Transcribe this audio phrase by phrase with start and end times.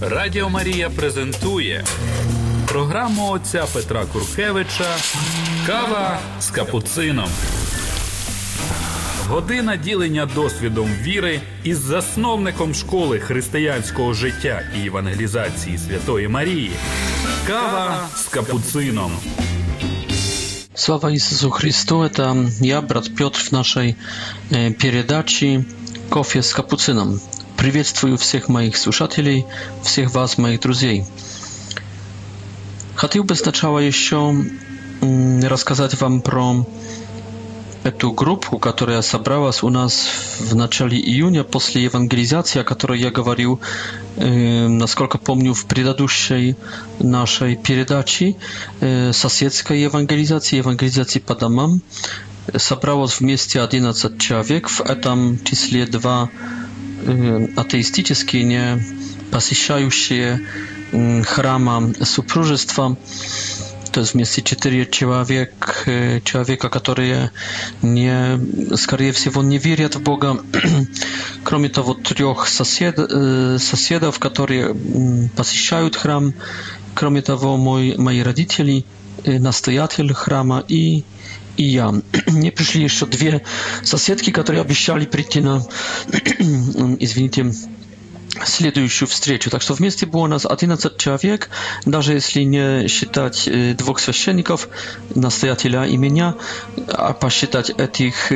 [0.00, 1.84] Радіо Марія презентує
[2.68, 4.96] програму отця Петра Куркевича
[5.66, 7.28] Кава з капуцином.
[9.28, 16.70] Година ділення досвідом віри із засновником школи християнського життя і евангелізації Святої Марії.
[17.46, 19.12] Кава з капуцином.
[20.76, 23.94] Слава Ісусу Христу, это я, брат Петр, в нашей
[24.52, 25.64] э, передачі
[26.08, 27.20] «Кофе з капуцином».
[27.64, 29.46] Приветствую всех моих слушателей,
[29.82, 31.06] всех вас, моих друзей.
[32.94, 34.34] Хотел бы сначала еще
[35.00, 36.66] рассказать вам про
[37.82, 40.06] эту группу, которая собралась у нас
[40.40, 43.58] в начале июня после евангелизации, о которой я говорил,
[44.16, 46.56] э, насколько помню, в предыдущей
[46.98, 48.36] нашей передаче
[48.80, 51.80] э, соседской евангелизации, евангелизации по домам,
[52.54, 56.28] собралось вместе 11 человек, в этом числе два
[57.56, 58.78] атеистические, не
[59.30, 60.40] посещающие
[61.24, 62.96] храма супружества.
[63.92, 65.82] To jest вместе четыре человек,
[66.24, 67.30] человека, которые
[67.82, 68.40] не,
[68.76, 70.42] скорее всего, не верят в Бога.
[71.44, 72.96] Кроме того, трех сосед,
[73.62, 74.74] соседов, которые
[75.36, 76.34] посещают храм.
[76.94, 78.84] Кроме того, мой, мои родители,
[79.24, 81.04] настоятель храма и
[81.56, 81.92] и я.
[82.26, 83.42] Мне пришли еще две
[83.82, 85.62] соседки, которые обещали прийти на,
[86.98, 87.52] извините,
[88.44, 89.48] следующую встречу.
[89.50, 91.50] Так что вместе было нас 11 человек,
[91.84, 94.68] даже если не считать двух священников,
[95.14, 96.34] настоятеля и меня,
[96.88, 98.32] а посчитать этих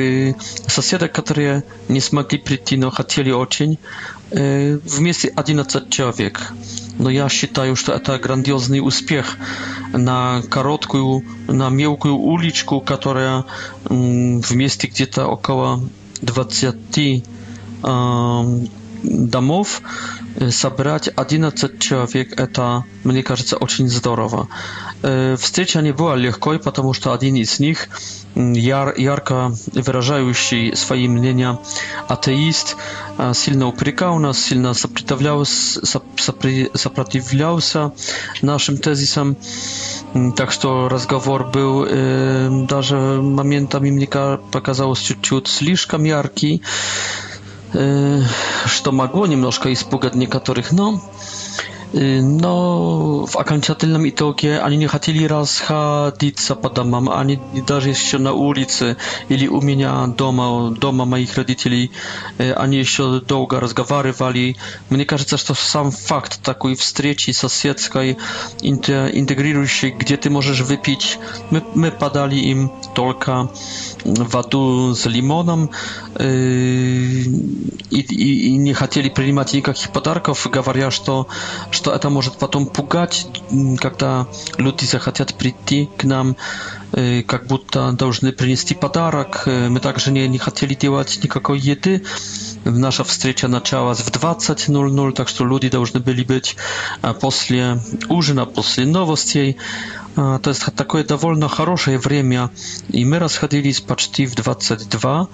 [0.67, 3.77] соседок, которые не смогли прийти, но хотели очень
[4.31, 6.53] в месте 11 человек.
[6.97, 9.37] Но я считаю, что это грандиозный успех
[9.93, 13.45] на короткую, на мелкую уличку, которая
[13.89, 15.81] вместе где-то около
[16.21, 17.23] 20
[19.03, 19.81] domów
[20.41, 22.83] y, zabrać Adina, człowiek, eta.
[23.05, 24.45] mnie кажется очень zdrowa.
[25.33, 27.89] Y, Wstrzycia nie była lekko, потому что один z nich,
[28.35, 29.51] mm, jar, jarko
[30.73, 31.57] swoje мнения,
[32.07, 32.75] ateist,
[33.33, 35.43] silno upierał nas, silno sprzeciwiał
[37.59, 37.89] się
[38.43, 39.35] naszym tezisem,
[40.15, 40.59] mm, tak że
[40.89, 41.85] rozmowa był,
[42.69, 44.07] nawet y, momentami mnie
[44.51, 45.79] pokazało się ciut, ciut, zbyt
[47.71, 50.99] что могло немножко испугать некоторых, но
[51.95, 57.37] Y, no, w akantiatylnym itokie ani nie chcieli rozchodzić się pod domem, ani
[57.69, 58.95] nawet jeszcze na ulicy,
[59.29, 61.71] ili u mnie doma, doma moich rodziców,
[62.41, 64.55] y, ani jeszcze długo rozmawiali.
[64.91, 68.15] Mnie кажется, że to sam fakt takiej wstreci sąsiedzkiej,
[69.13, 71.19] integruj się, gdzie ty możesz wypić.
[71.51, 73.47] My, my padali im tylko
[74.05, 75.67] wadu z limonem
[76.21, 77.23] y,
[78.11, 80.99] i, nie chcieli przyjmować nikakich podarków, gawaria, że
[81.79, 83.25] что это может потом пугать,
[83.79, 86.35] когда люди захотят прийти к нам,
[86.91, 89.43] как будто должны принести подарок.
[89.47, 92.03] Мы также не, не хотели делать никакой еды.
[92.65, 96.57] Наша встреча началась в 20.00, так что люди должны были быть
[97.21, 97.79] после
[98.09, 99.55] ужина, после новостей.
[100.15, 102.49] То есть такое довольно хорошее время.
[102.89, 105.27] И мы расходились почти в 22.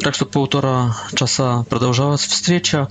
[0.00, 2.88] Так что полтора часа продолжалась встреча.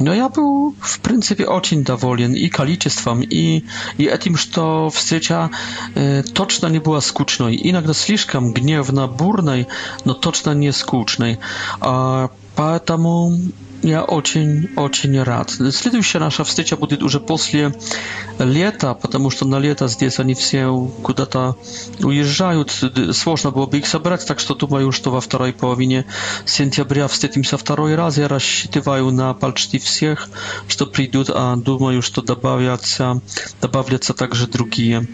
[0.00, 3.62] No ja był w pryncypie ocień dawolien i kaliczystwem i,
[3.98, 5.48] i etim, to wstrzycia
[5.96, 9.66] e, y, toczna nie była skuczna i nagle sliszkam gniewna, burnej,
[10.06, 11.36] no toczna nie skucznej.
[11.80, 13.38] A, patamu,
[13.82, 15.50] я очень-очень рад.
[15.72, 17.74] Следующая наша встреча будет уже после
[18.38, 20.72] лета, потому что на лето здесь они все
[21.02, 21.56] куда-то
[22.00, 22.70] уезжают.
[23.12, 26.04] Сложно было бы их собрать, так что думаю, что во второй половине
[26.44, 28.18] сентября встретимся второй раз.
[28.18, 30.28] Я рассчитываю на почти всех,
[30.68, 33.20] что придут, а думаю, что добавятся,
[33.60, 35.06] добавятся также другие.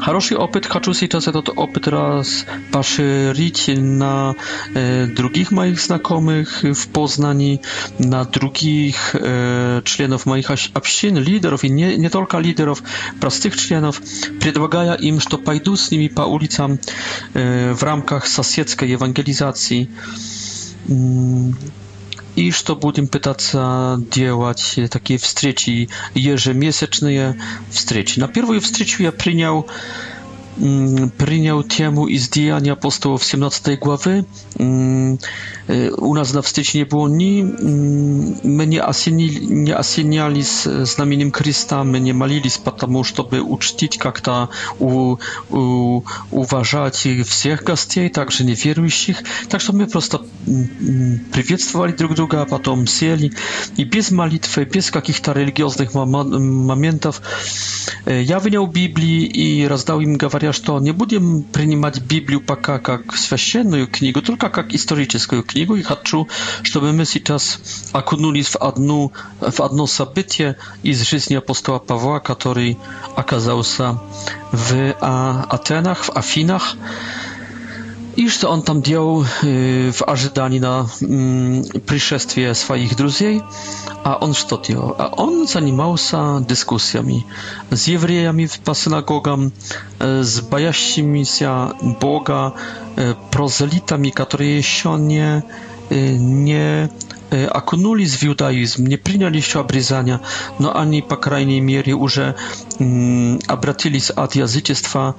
[0.00, 0.66] Хороший опыт.
[0.66, 4.34] Хочу сейчас этот опыт расширить на
[4.74, 7.60] э, других моich знакомых в Познании,
[7.98, 12.82] на других э, членов моих общин, лидеров и не, не только лидеров,
[13.20, 14.00] простых членов,
[14.40, 16.78] предлагая им, что пойду с ними по улицам
[17.34, 19.88] э, в рамках соседской евангелизации
[22.36, 27.38] и что будем пытаться делать такие встречи, ежемесячные
[27.70, 28.18] встречи.
[28.18, 29.68] На первую встречу я принял
[31.18, 34.24] Przyniał temu i z Dzień apostołów 17 głowy.
[35.98, 37.44] U nas na wstycz nie było ni.
[38.44, 44.48] My nie, asieni, nie asieniali z znamieniem Chrysta, my nie malili, потому чтобы uczcić, как-то
[44.78, 45.16] у,
[45.50, 49.22] у, уважать всех гостей, также неверующих.
[49.48, 50.20] Так что мы просто
[51.32, 53.30] приветствовали друг друга, а потом сели.
[53.78, 57.22] И без молитвы, без каких-то религиозных моментов
[58.06, 63.14] я вынял Библии и раздал им говорить говоря, что не будем принимать Библию пока как
[63.14, 65.76] священную книгу, только как историческую книгу.
[65.76, 66.28] И хочу,
[66.62, 67.60] чтобы мы сейчас
[67.92, 72.76] окунулись в, одну, в одно событие из жизни апостола Павла, который
[73.16, 74.00] оказался
[74.52, 74.92] в
[75.46, 76.76] Атенах, в Афинах.
[78.16, 79.24] I co on tam dział y,
[79.92, 83.40] w ażydani na mm, przyszestwie swoich druzjej?
[84.04, 84.62] A on co
[84.98, 87.24] A on zajmował się dyskusjami
[87.70, 89.44] z jewryjami w synagogam,
[90.20, 91.68] y, z bajaścimi się
[92.00, 92.52] Boga,
[92.98, 95.42] y, prozelitami, które jeszcze nie,
[96.20, 96.88] nie
[97.32, 100.20] окунулись в юдаизм, не приняли еще обрезания,
[100.58, 102.36] но они, по крайней мере, уже
[103.46, 105.16] обратились от язычества,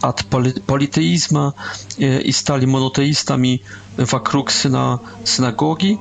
[0.00, 1.54] от политеизма
[1.96, 3.62] и стали монотеистами
[3.96, 5.98] вокруг сына, синагоги.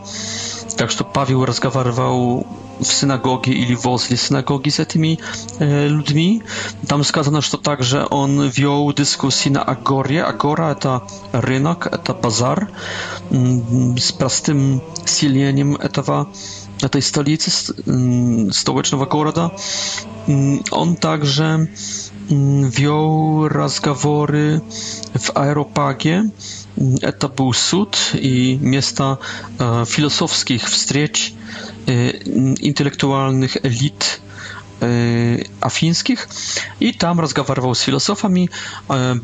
[0.77, 2.45] Так что Павел разговаривал
[2.83, 5.17] w synagogie ili w Osli synagogi z tymi
[5.59, 6.41] e, ludźmi.
[6.87, 10.25] Tam skazano, że także on wziął dyskusję na Agorie.
[10.25, 11.01] Agora to
[11.33, 12.67] rynek, to bazar
[13.31, 16.25] mm, z prostym селением этого
[16.91, 17.51] tej stolicy
[17.87, 19.49] mm, stołecznego города.
[20.27, 21.65] Mm, on także
[22.69, 24.61] wziął rozmowy
[25.19, 26.23] w aeropagie
[27.19, 29.17] to był sud i miasta
[29.59, 31.35] e, filozofskich wstrzeć
[32.61, 34.21] intelektualnych elit
[34.81, 34.89] E,
[35.61, 36.27] afińskich
[36.79, 38.49] i tam rozgawarwał z filozofami,
[38.89, 39.15] e,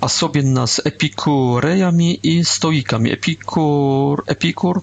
[0.00, 3.12] a особенно z epikurejami i stoikami.
[3.12, 4.80] Epikur, epikur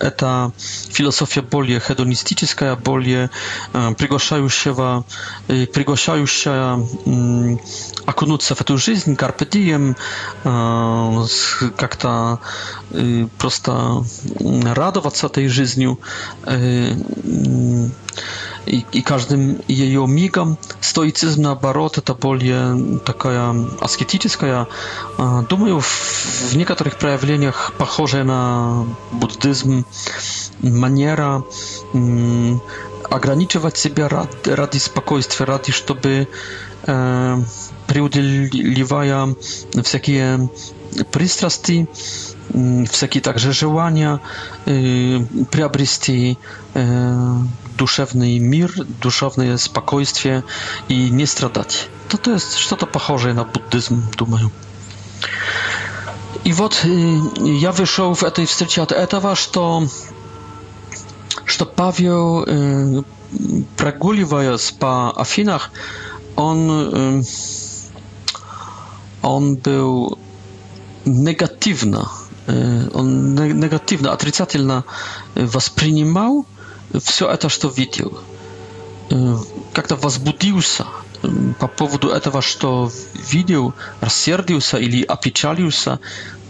[0.00, 0.50] e, to
[0.92, 3.28] filozofia bolie hedonistyczna, bolie
[3.72, 5.02] приглашающего,
[5.72, 6.78] приглашающая
[8.06, 9.94] окунуться в эту жизнь, carpe diem,
[13.38, 14.04] просто
[14.74, 15.98] радоваться этой жизнью
[18.66, 20.56] и, и каждым ее мигом.
[20.80, 24.68] Стоицизм, наоборот, это более такая аскетическая,
[25.48, 29.84] думаю, в, в некоторых проявлениях похожая на буддизм
[30.60, 31.42] манера
[33.10, 36.28] ограничивать себя ради, ради спокойствия, ради чтобы
[36.86, 37.36] э,
[37.86, 39.34] преодолевая
[39.82, 40.48] всякие
[41.10, 41.88] пристрасти,
[42.90, 44.20] всякие также желания,
[44.64, 46.38] приобрести
[47.76, 50.44] душевный мир, душевное спокойствие
[50.88, 51.88] и не страдать.
[52.08, 54.50] То, то есть что-то похожее на буддизм, думаю.
[56.44, 59.86] И вот я вышел в этой встрече от этого, что,
[61.44, 63.04] что Павел,
[63.76, 65.70] прогуливаясь по Афинах,
[66.36, 67.24] он,
[69.22, 70.18] он был
[71.04, 72.10] негативно
[72.48, 74.84] он негативно, отрицательно
[75.34, 76.46] воспринимал
[77.00, 78.18] все это, что видел.
[79.72, 80.86] Как-то возбудился
[81.60, 82.90] по поводу этого, что
[83.30, 86.00] видел, рассердился или опечалился,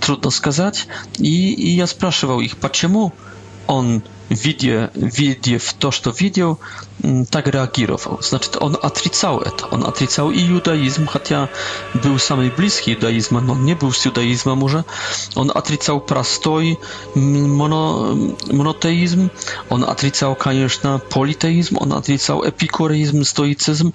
[0.00, 0.86] трудно сказать.
[1.18, 3.10] И, и я спрашивал их, почему?
[3.10, 3.31] Почему?
[3.66, 4.00] on
[4.30, 6.56] widzie, widzie w to, co widział,
[7.04, 8.18] mm, tak reagował.
[8.20, 9.70] Znaczy, on atrycał to.
[9.70, 11.48] On atrycał i judaizm, chociaż
[11.94, 14.84] był samej bliski judaizmu, no nie był z judaizmu może.
[15.34, 16.76] On atrycał prostoj
[17.16, 19.28] mm, mono, mm, monoteizm,
[19.70, 23.92] on atrycał, konieczna politeizm, on atrycał epikureizm, stoicyzm.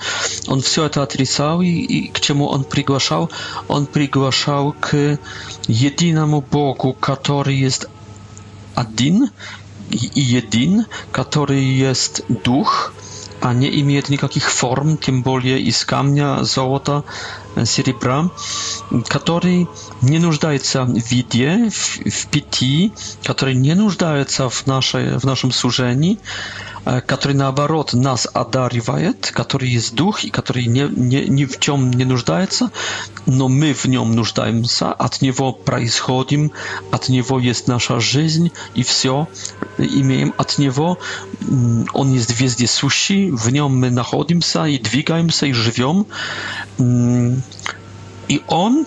[0.48, 3.28] On wszystko to atrycał i, i k czemu on przygłaszał?
[3.68, 4.90] On przygłaszał k
[5.70, 7.88] jedynemu Bogu, który jest
[8.78, 9.28] Adin
[10.16, 12.94] i Jedin, który jest duch,
[13.42, 17.04] a nie имеет никаких форм, тем более из камня, золота,
[17.66, 18.30] серебра,
[19.08, 19.68] который
[20.02, 22.90] не нуждается в виде, в, в питье,
[23.24, 26.18] который не нуждается в, нашей, в нашем служении,
[27.06, 32.06] который, наоборот, нас одаривает, который есть дух и который ни, ни, ни в чем не
[32.06, 32.72] нуждается,
[33.26, 36.52] но мы в нем нуждаемся, от него происходим,
[36.92, 39.28] от него есть наша жизнь и все
[39.78, 40.98] имеем от него.
[41.94, 46.06] Он есть вездесущий, в нем мы находимся и двигаемся и живем.
[48.30, 48.86] И он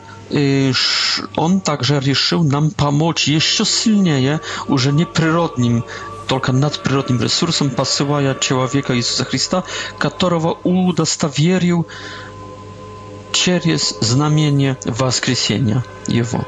[1.34, 4.24] on także решил nam pomóc jeszcze silniej,
[4.68, 5.82] już nie przyrodnim
[6.30, 9.64] только надприродным ресурсом, посылая человека Иисуса Христа,
[9.98, 11.88] которого удостоверил
[13.32, 16.44] через знамение воскресения Его.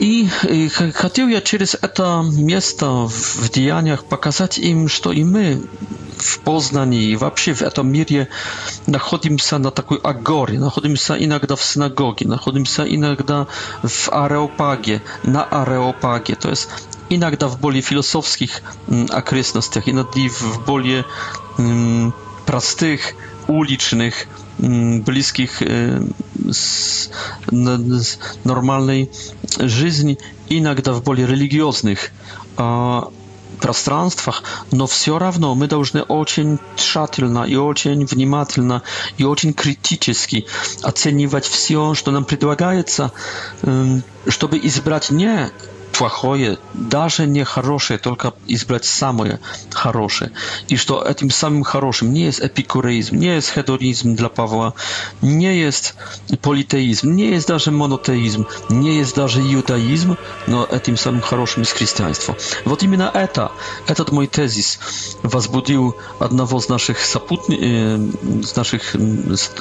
[0.00, 0.26] И
[0.96, 5.62] хотел я через это место в деяниях показать им, что и мы
[6.18, 8.28] в Познании и вообще в этом мире
[8.86, 13.46] находимся на такой агоре, находимся иногда в синагоге, находимся иногда
[13.84, 16.34] в Ареопаге, на Ареопаге.
[16.34, 16.68] То есть
[17.08, 18.62] иногда в более философских
[19.10, 21.04] окрестностях, иногда в более
[22.46, 23.00] простых,
[23.48, 24.26] уличных,
[24.58, 27.10] близких с
[28.44, 29.10] нормальной
[29.58, 32.10] жизни, иногда в более религиозных
[33.60, 38.82] пространствах, но все равно мы должны очень тщательно и очень внимательно
[39.16, 40.46] и очень критически
[40.82, 43.12] оценивать все, что нам предлагается,
[44.28, 45.48] чтобы избрать не
[45.96, 49.40] плохое, даже не хорошее, только избрать самое
[49.72, 50.32] хорошее.
[50.68, 54.74] И что этим самым хорошим не есть эпикуризм, не есть хедонизм для Павла,
[55.22, 55.94] не есть
[56.42, 62.36] политеизм, не есть даже монотеизм, не есть даже иудаизм, но этим самым хорошим есть христианство.
[62.64, 63.50] Вот именно это,
[63.86, 64.78] этот мой тезис
[65.22, 67.58] возбудил одного из наших, сопутни...
[67.60, 68.06] э,
[68.54, 68.94] наших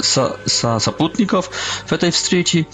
[0.04, 0.38] со...
[0.46, 0.80] со...
[0.80, 1.50] сопутников
[1.86, 2.68] в этой встрече,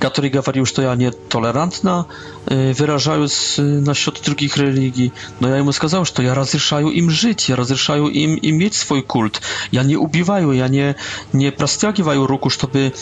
[0.00, 2.06] Katoliga warjusztojanie толерантно
[2.48, 5.12] выражают насчет других религий.
[5.40, 9.42] Но я ему сказал, что я разрешаю им жить, я разрешаю им иметь свой культ.
[9.70, 10.96] Я не убиваю, я не,
[11.34, 12.92] не простягиваю руку, чтобы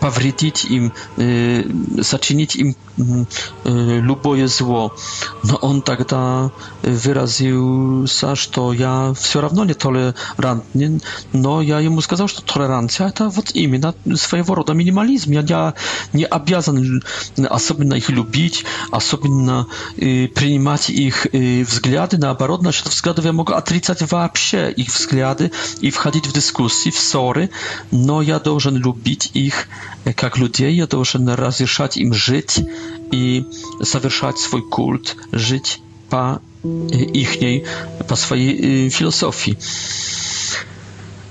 [0.00, 0.92] повредить им,
[2.02, 2.76] сочинить им
[3.64, 4.94] любое зло.
[5.42, 6.50] Но он тогда
[6.82, 11.00] выразился, что я все равно не толерантен,
[11.32, 15.32] но я ему сказал, что толеранция это вот именно своего рода минимализм.
[15.32, 15.72] Я, я
[16.12, 17.02] не обязан
[17.38, 22.18] особенно их любить, особенно э, принимать их э, взгляды.
[22.18, 27.50] Наоборот, насчет взглядов я могу отрицать вообще их взгляды и входить в дискуссии, в ссоры,
[27.90, 29.68] но я должен любить их
[30.16, 32.60] как людей, я должен разрешать им жить
[33.12, 33.44] и
[33.82, 37.64] совершать свой культ, жить по ихней,
[38.08, 39.56] по своей э, философии.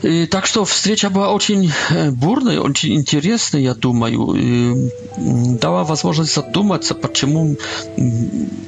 [0.03, 4.33] И, э, так что встреча была очень э, бурной, очень интересной, я думаю.
[4.35, 4.75] И
[5.17, 7.57] э, дала возможность задуматься, почему,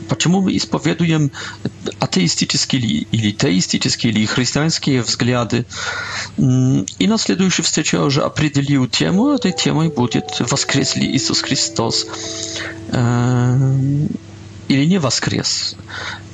[0.09, 1.31] почему мы исповедуем
[2.00, 5.65] атеистические или теистические или христианские взгляды.
[6.38, 9.29] И на следующей встрече я уже определил тему.
[9.31, 12.07] А этой темой будет «Воскресли Иисус Христос»
[14.67, 15.75] или не воскрес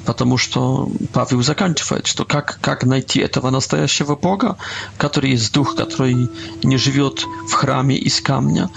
[0.07, 4.55] потому что Павел заканчивает, что как, как найти этого настоящего Бога,
[4.97, 6.29] который есть дух, который
[6.63, 8.69] не живет в храме из камня.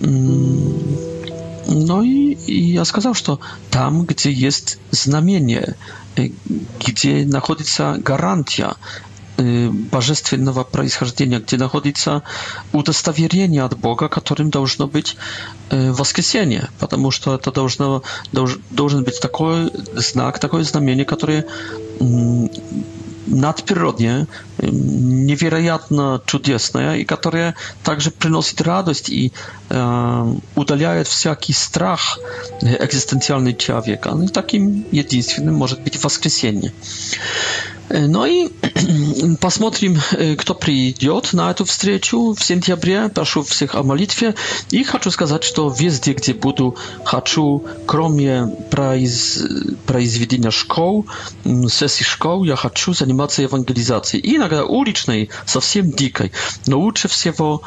[0.00, 5.74] Ну и, и я сказал, что там, где есть знамение,
[6.16, 6.28] э,
[6.86, 8.74] где находится гарантия
[9.38, 12.22] божественного происхождения, где находится
[12.72, 15.16] удостоверение от Бога, которым должно быть
[15.70, 18.02] воскресение, потому что это должно,
[18.32, 21.44] должен быть такой знак, такое знамение, которое
[23.30, 24.26] надприродnie,
[24.58, 29.32] невероятно чудесное, и которое также приносит радость и
[29.68, 32.18] э, удаляет всякий страх
[32.62, 34.12] экзистенциальный человека.
[34.14, 36.72] Ну, таким единственным может быть воскресенье.
[37.90, 38.50] Ну и
[39.40, 39.98] посмотрим,
[40.38, 43.08] кто придет на эту встречу в сентябре.
[43.08, 44.34] Прошу всех о молитве.
[44.70, 49.40] И хочу сказать, что везде, где буду, хочу, кроме произ...
[49.86, 51.06] произведения школ,
[51.68, 54.20] сессий школ, я хочу заниматься евангелизацией.
[54.22, 56.32] И иногда уличной, совсем дикой.
[56.66, 57.62] Но лучше всего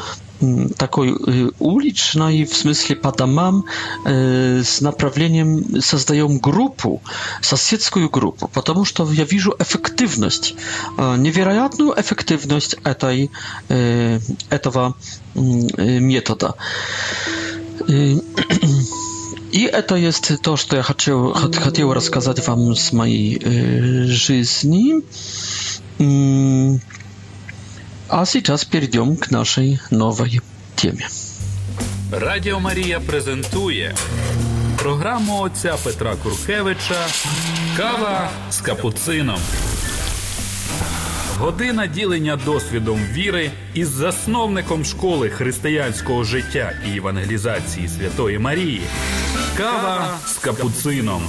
[0.77, 1.15] такой
[1.59, 3.65] уличной, в смысле по домам,
[4.05, 7.01] с направлением создаем группу,
[7.41, 10.55] соседскую группу, потому что я вижу эффективность,
[10.97, 13.29] невероятную эффективность этой,
[14.49, 14.95] этого
[15.35, 16.55] метода.
[19.53, 23.39] И это есть то, что я хочу, хотел рассказать вам с моей
[24.07, 25.01] жизни.
[28.13, 30.41] А сейчас перейдем к нашей новой
[30.75, 31.07] теме.
[32.11, 33.95] Радіо Марія презентує
[34.77, 37.07] програму отця Петра Куркевича
[37.77, 39.39] Кава з капуцином.
[41.37, 48.81] Година ділення досвідом віри із засновником школи християнського життя і евангелізації Святої Марії.
[49.57, 51.21] Кава з капуцином.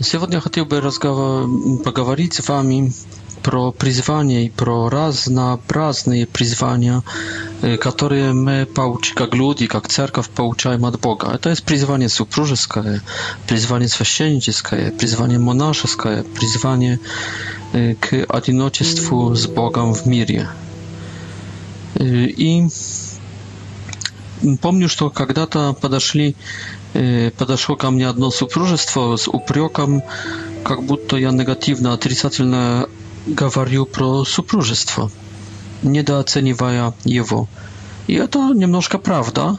[0.00, 1.48] Сегодня я хотел бы разговор...
[1.84, 2.92] поговорить с вами
[3.46, 7.04] про призвание и про разнообразные призвания,
[7.80, 11.28] которые мы получим как люди, как церковь получаем от Бога.
[11.32, 13.02] Это есть призвание супружеское,
[13.46, 16.98] призвание священническое, призвание монашеское, призвание
[17.72, 20.48] к одиночеству с Богом в мире.
[22.00, 22.66] И
[24.60, 26.34] помню, что когда-то подошли,
[27.38, 30.02] подошло ко мне одно супружество с упреком,
[30.64, 32.88] как будто я негативно, отрицательно
[33.26, 35.10] говорил про супружество.
[35.82, 37.48] Недооценивая его.
[38.06, 39.58] И это немножко правда,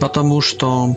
[0.00, 0.96] потому что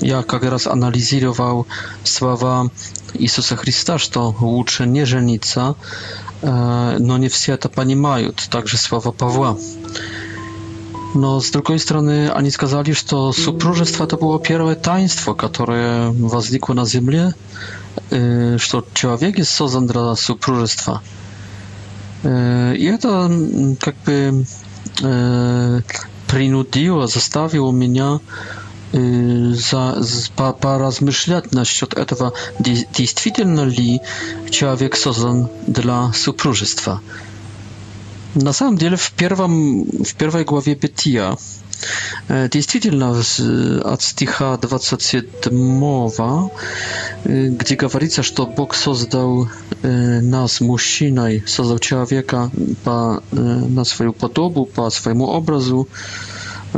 [0.00, 1.66] я как раз анализировал
[2.04, 2.70] слова
[3.14, 5.74] Иисуса Христа, что лучше не жениться,
[6.42, 9.58] но не все это понимают, также слова Павла.
[11.14, 13.02] No, z drugiej strony, oni сказали, że
[13.32, 17.32] супружество to było pierwsze taństwo, które возникло na Ziemi, y,
[18.58, 20.98] że człowiek jest stworzony dla супружества.
[22.72, 24.92] Y, I to mm, jakby y,
[26.26, 28.16] prynudziło, zostawiło mnie
[29.52, 29.94] za
[30.60, 32.32] porozmyślać na счёт этого,
[32.98, 33.98] действительно ли
[34.50, 36.98] человек создан для супружества.
[38.34, 41.36] На самом деле в, первом, в первой главе Бытия
[42.28, 46.08] Действительно, от стиха 27,
[47.56, 49.48] где говорится, что Бог создал
[49.82, 52.50] нас мужчиной, создал человека
[52.84, 55.86] по, на свою подобу, по своему образу,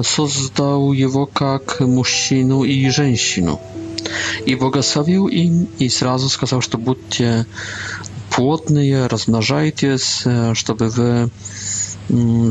[0.02, 3.60] создал его как мужчину и женщину.
[4.46, 7.46] И благословил им, и сразу сказал, что будьте
[8.36, 11.30] płodные, размножайтесь, чтобы вы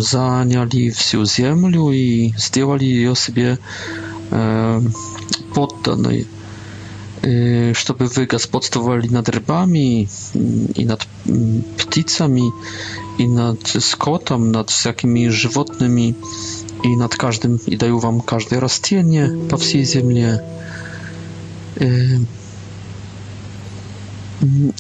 [0.01, 3.59] заняли всю землю и сделали ее себе
[5.53, 6.25] подданной,
[7.73, 11.07] чтобы вы господствовали над рыбами и над
[11.77, 12.51] птицами
[13.19, 16.15] и над скотом, над всякими животными
[16.83, 20.41] и над каждым, и даю вам каждое растение по всей земле.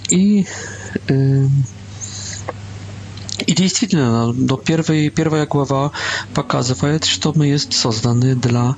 [0.09, 0.45] И
[1.09, 1.47] И
[3.53, 5.91] действительно, до первой, первая глава
[6.33, 8.75] показывает, что мы есть созданы для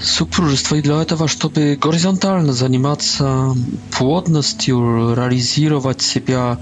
[0.00, 3.54] супружества и для этого, чтобы горизонтально заниматься
[3.96, 6.56] плотностью, реализировать себя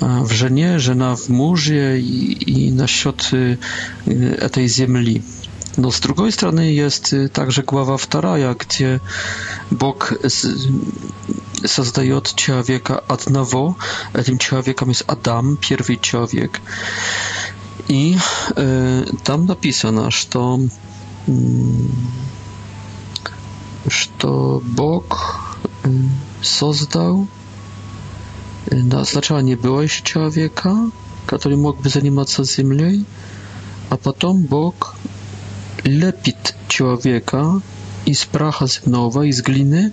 [0.00, 3.36] w żenie, żena w murze i, i na środku
[4.52, 5.22] tej ziemi.
[5.78, 9.00] No z drugiej strony jest y, także głowa wtaraja, gdzie
[9.72, 10.18] Bóg
[11.64, 13.74] zazdaje człowieka od nowo,
[14.12, 16.60] a tym człowiekiem jest Adam, pierwszy człowiek.
[17.88, 18.16] I
[18.50, 18.54] y,
[19.24, 20.70] tam napisano, że mm,
[23.86, 24.10] że
[24.62, 25.36] Bóg
[26.60, 27.26] zazdał
[28.72, 30.76] y, Naznaczała nie było jeszcze człowieka,
[31.26, 32.92] który mógłby zajmować się ziemią,
[33.90, 34.96] a potem Bóg
[35.98, 37.46] lepit człowieka
[38.06, 39.90] i z pracha z nowa i z gliny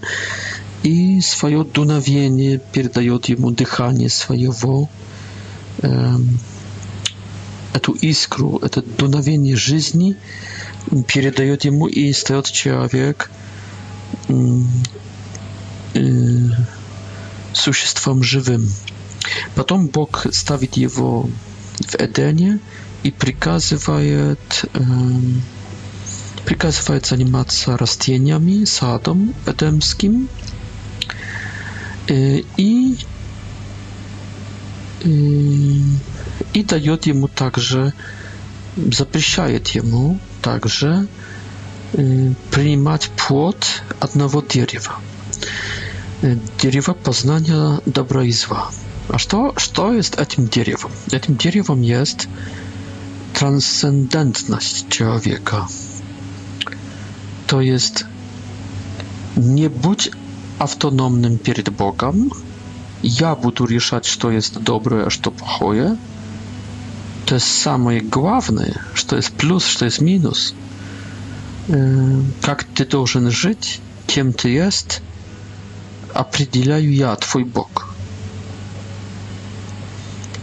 [0.84, 4.88] i swoje dunawienie pierdają mu dychanie swojego
[7.82, 10.16] tu iskru, to dunawienie żyzni
[11.08, 13.30] pierdają mu i staje człowiek
[17.54, 18.74] существом mm, y, żywym.
[19.56, 21.28] Potem Bóg stawi jego
[21.88, 22.58] w Edenie
[23.04, 24.36] i przykazuje
[26.48, 30.30] Приказывает заниматься растениями, садом эдемским
[32.08, 32.98] и, и,
[35.04, 37.94] и дает ему также,
[38.78, 41.10] запрещает ему также
[41.92, 44.94] принимать плод одного дерева.
[46.62, 48.72] Дерево познания добра и зла.
[49.10, 50.94] А что, что есть этим деревом?
[51.12, 52.30] Этим деревом есть
[53.34, 55.68] трансцендентность человека–
[57.48, 58.06] to jest
[59.38, 60.10] nie bądź
[60.60, 62.30] autonomnym przed Bogiem.
[63.04, 65.96] Ja będę ryszać, co jest dobre, a co pochoje.
[67.26, 68.66] To jest samo główne,
[69.08, 70.54] co jest plus, co jest minus.
[72.48, 75.02] Jak ty должен żyć, kim ty jest,
[76.14, 77.88] определяю ja, twój Bóg.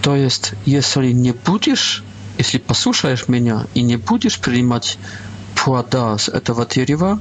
[0.03, 2.03] To jest, jeśli nie będziesz,
[2.38, 4.99] jeśli posłuchasz mnie i nie będziesz przyjmować
[5.64, 7.18] плода с этого дерева,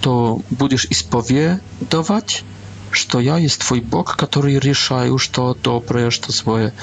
[0.00, 2.42] то будешь исповедовать,
[2.90, 6.74] что я есть твой Бог, который решаю, что доброе, что злое,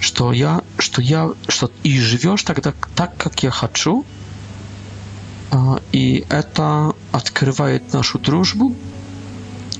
[0.00, 4.04] что я, что я, что и живешь тогда так, как я хочу,
[5.92, 8.76] и это открывает нашу дружбу,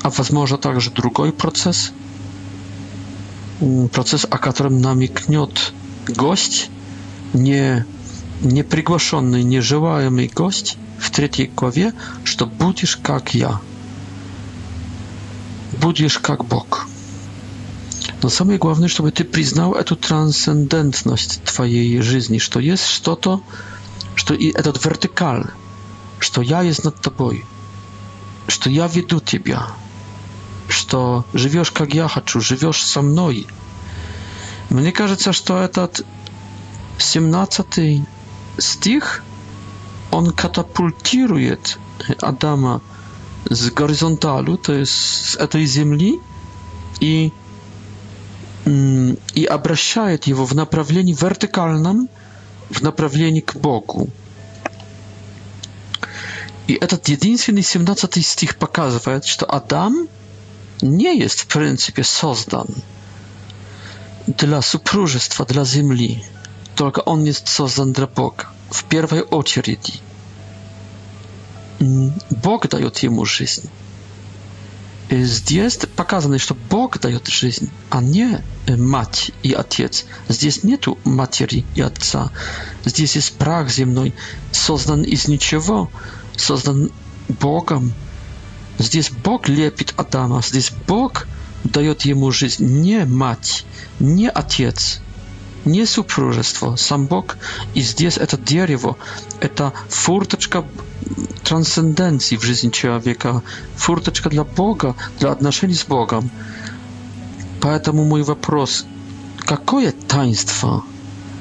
[0.03, 1.93] а возможно также другой процесс,
[3.93, 5.75] процесс, о котором намекнет
[6.09, 6.71] гость,
[7.35, 7.85] не
[8.43, 11.93] неприглашенный, нежелаемый гость в третьей главе,
[12.25, 13.61] что будешь как я,
[15.81, 16.89] будешь как Бог.
[18.23, 23.43] Но самое главное, чтобы ты признал эту трансцендентность твоей жизни, что есть что-то,
[24.15, 25.45] что и этот вертикаль,
[26.19, 27.45] что я есть над тобой,
[28.49, 29.67] что я веду тебя,
[30.69, 33.47] что живешь как я хочу, живешь со мной.
[34.71, 36.05] Мне кажется, что этот
[36.99, 38.03] 17
[38.59, 39.23] z tych
[40.11, 41.57] on katapultiruje
[42.23, 42.81] Adama
[43.51, 44.93] z horyzontalu, to jest
[45.31, 46.21] с этой земли,
[47.01, 47.31] и,
[49.35, 52.09] и обращает его в направлении вертикальном,
[52.71, 54.09] в направлении к Богу.
[56.69, 60.09] И этот единственный 17 стих показывает, что Адам
[60.83, 62.67] не есть в принципе создан
[64.27, 66.25] для супружества, для земли.
[66.77, 68.47] Только он не создан для Бога.
[68.71, 69.95] В первой очереди.
[72.31, 73.69] Бог дает ему жизнь.
[75.11, 80.07] И здесь показано, что Бог дает жизнь, а не э, мать и отец.
[80.29, 82.31] Здесь нету матери и отца.
[82.87, 84.15] Здесь есть прах земной,
[84.51, 85.91] создан из ничего,
[86.37, 86.91] создан
[87.29, 87.93] Богом.
[88.79, 91.27] Здесь Бог лепит Адама, здесь Бог
[91.65, 93.67] дает ему жизнь, не мать,
[94.01, 95.01] не отец.
[95.65, 97.37] не супружество, сам Бог.
[97.75, 98.97] И здесь это дерево,
[99.41, 100.65] это фурточка
[101.43, 103.43] трансценденции в жизни человека,
[103.77, 106.31] фурточка для Бога, для отношений с Богом.
[107.61, 108.85] Поэтому мой вопрос,
[109.47, 110.85] какое таинство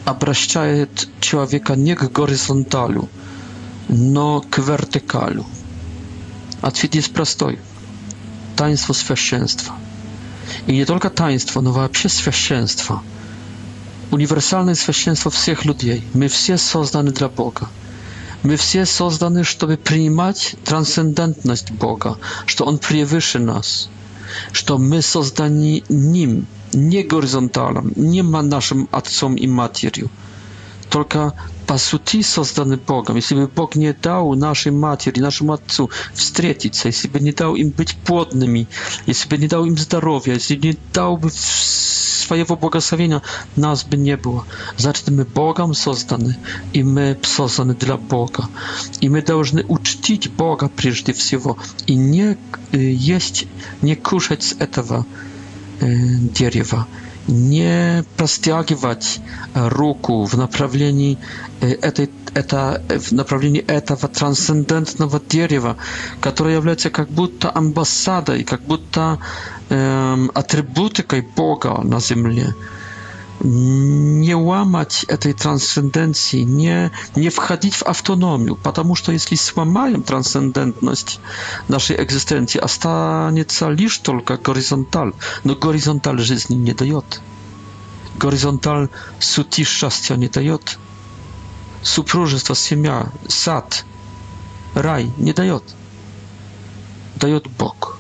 [0.05, 3.09] обращает человека не к горизонталю,
[3.89, 5.45] но к вертикалю?
[6.61, 7.59] Ответ есть простой.
[8.55, 9.75] Таинство священства.
[10.67, 13.01] И не только таинство, но вообще священство–
[14.13, 16.01] Uniwersalne święcieństwo wszystkich ludzi.
[16.15, 17.65] My wszyscy stworzeni dla Boga.
[18.43, 22.15] My wszyscy stworzeni, żeby przyjmować transcendentność Boga,
[22.47, 23.87] że On przewyższa nas,
[24.53, 29.87] że my stworzeni Nim, nie horyzontalnym, nie ma naszym Ojcem i Matką,
[30.89, 31.31] tylko
[31.67, 33.15] по сути созданы Богом.
[33.15, 37.69] Если бы Бог не дал нашей матери, нашему отцу встретиться, если бы не дал им
[37.69, 38.67] быть плодными,
[39.05, 43.21] если бы не дал им здоровья, если бы не дал бы своего благословения,
[43.55, 44.45] нас бы не было.
[44.77, 46.37] Значит, мы Богом созданы,
[46.73, 48.47] и мы созданы для Бога.
[49.01, 52.37] И мы должны учтить Бога прежде всего, и не
[52.71, 53.47] есть,
[53.81, 55.05] не кушать с этого
[55.81, 56.87] э, дерева.
[57.27, 59.21] не простягивать
[59.55, 61.17] руку в направлении,
[61.61, 65.75] э, этой, это, э, в направлении этого трансцендентного дерева,
[66.19, 69.19] которое является как будто амбассадой, как будто
[69.69, 72.53] эм, атрибутикой Бога на земле.
[73.43, 81.19] nie łamać tej transcendencji, nie, nie wchodzić w autonomię, ponieważ jeśli złamają transcendentność
[81.69, 85.13] naszej egzystencji, a stanie się lisz tylko horyzontal,
[85.45, 87.01] no horyzontal życia nie daje.
[88.21, 90.57] Horyzontal suti szczęścia nie daje.
[91.81, 93.83] Supróżestwo, siemia, sad,
[94.75, 95.59] raj nie daje.
[97.19, 97.97] Daje Bóg.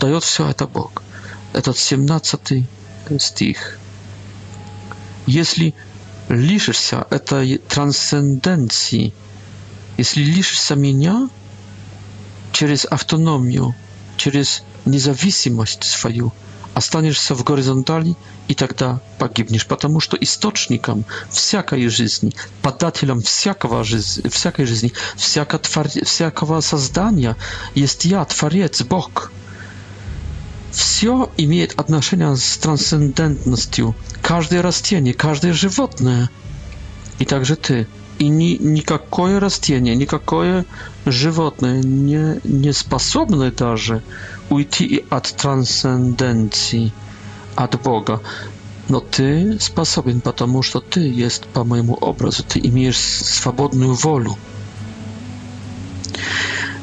[0.00, 1.02] Daje wszystko to Bóg.
[1.52, 2.38] Этот 17
[3.18, 3.79] стих.
[5.26, 5.74] Если
[6.28, 9.12] лишишься этой трансценденции,
[9.98, 11.28] если лишишься меня
[12.52, 13.74] через автономию,
[14.16, 16.32] через независимость свою,
[16.72, 18.16] останешься в горизонтали,
[18.48, 25.88] и тогда погибнешь, потому что источником всякой жизни, подателем всякого жизни, всякой жизни, всяко твор...
[25.88, 27.36] всякого создания
[27.74, 29.30] есть я, Творец, Бог.
[30.72, 33.94] Все имеет отношение с трансцендентностью.
[34.22, 36.30] Каждое растение, каждое животное.
[37.18, 37.86] И также ты.
[38.18, 40.64] И ни, никакое растение, никакое
[41.06, 44.02] животное не, не способны даже
[44.50, 46.92] уйти от трансценденции,
[47.56, 48.20] от Бога.
[48.88, 54.36] Но ты способен, потому что ты есть по моему образу, ты имеешь свободную волю.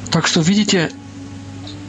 [0.09, 0.91] Так что, видите,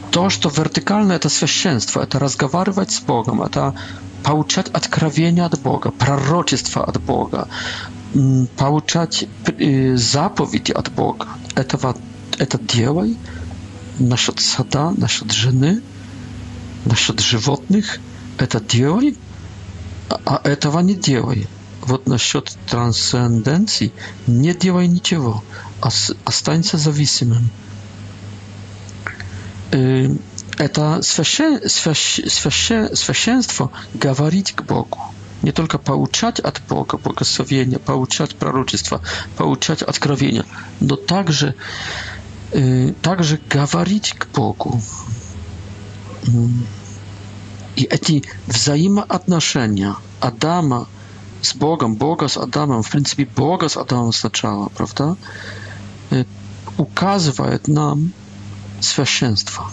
[0.09, 3.75] то, что вертикально это священство, это разговаривать с Богом, это
[4.23, 7.47] получать откровения от Бога, пророчество от Бога,
[8.57, 9.27] получать
[9.95, 11.27] заповеди от Бога.
[11.55, 11.95] Этого,
[12.37, 13.17] это делай
[13.99, 15.81] насчет сада, насчет жены,
[16.85, 17.99] насчет животных.
[18.39, 19.17] Это делай,
[20.25, 21.47] а этого не делай.
[21.81, 23.91] Вот насчет трансценденции
[24.27, 25.43] не делай ничего,
[26.25, 27.51] останься зависимым
[29.71, 34.97] это священ, священ, священство говорить к Богу.
[35.41, 39.01] Не только получать от Бога благословение, получать пророчество,
[39.37, 40.43] получать откровение,
[40.81, 41.55] но также,
[43.01, 44.81] также говорить к Богу.
[47.75, 50.87] И эти взаимоотношения Адама
[51.41, 55.15] с Богом, Бога с Адамом, в принципе, Бога с Адамом сначала, правда,
[56.77, 58.11] указывает нам,
[58.83, 59.65] священства.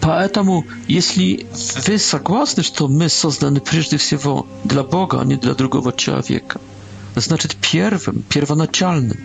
[0.00, 1.46] Поэтому, если
[1.86, 6.60] вы согласны, что мы созданы прежде всего для Бога, а не для другого человека,
[7.16, 9.18] значит первым, первоначальным,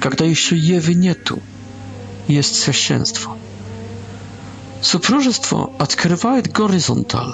[0.00, 1.38] когда еще Евы нету,
[2.26, 3.36] есть священство.
[4.82, 7.32] Супружество открывает горизонталь.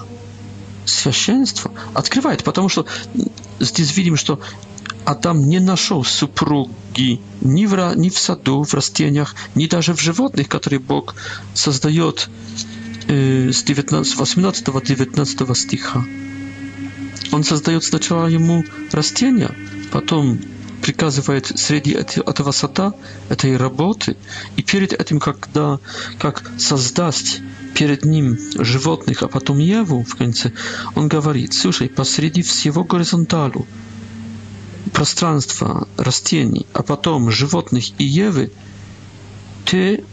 [0.85, 2.87] Священство открывает, потому что
[3.59, 4.41] здесь видим, что
[5.05, 10.01] а там не нашел супруги ни в, ни в саду, в растениях, ни даже в
[10.01, 11.15] животных, которые Бог
[11.55, 12.29] создает
[13.09, 16.05] э, с 18-19 стиха.
[17.33, 19.51] Он создает сначала ему растения,
[19.91, 20.39] потом
[20.83, 22.93] приказывает среди этого сада,
[23.31, 24.17] этой работы,
[24.57, 25.79] и перед этим, когда,
[26.19, 27.41] как создаст
[27.75, 30.53] перед ним животных, а потом Еву в конце,
[30.95, 33.67] он говорит, слушай, посреди всего горизонталу,
[34.93, 38.53] пространства, растений, а потом животных и Евы,
[39.65, 40.05] ты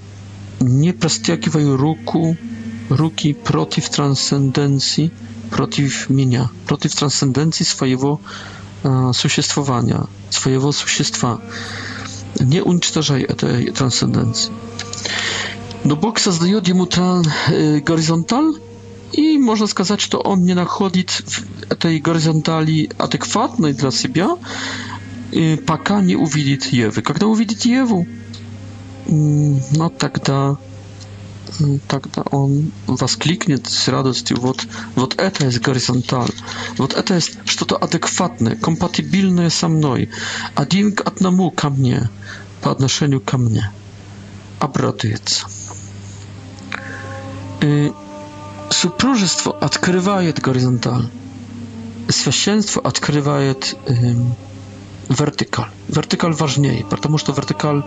[0.59, 2.37] не простягивай руку,
[2.89, 5.11] руки против трансценденции,
[5.49, 8.21] против меня, против трансценденции своего
[8.83, 11.41] э, существования, своего существа.
[12.39, 14.53] Не уничтожай этой трансценденции.
[15.83, 18.53] Но Бог создает ему тран, э, горизонталь
[19.13, 21.23] И можно сказать, что он не находит
[21.69, 24.37] этой горизонтали адекватной для себя,
[25.67, 27.01] пока не увидит Евы.
[27.01, 28.07] kiedy увидит Еву,
[29.07, 30.57] no, тогда
[31.87, 36.29] тогда он воскликнет с радостью, вот, вот это есть горизонталь,
[36.77, 40.09] вот это есть что-то адекватное, компатибильное со мной,
[40.55, 42.09] один к одному ко мне,
[42.61, 43.69] по отношению ко мне,
[44.59, 45.45] обрадуется
[48.81, 51.05] супружество открывает горизонталь,
[52.09, 54.33] священство открывает эм,
[55.07, 55.69] вертикаль.
[55.87, 57.83] Вертикаль важнее, потому что вертикаль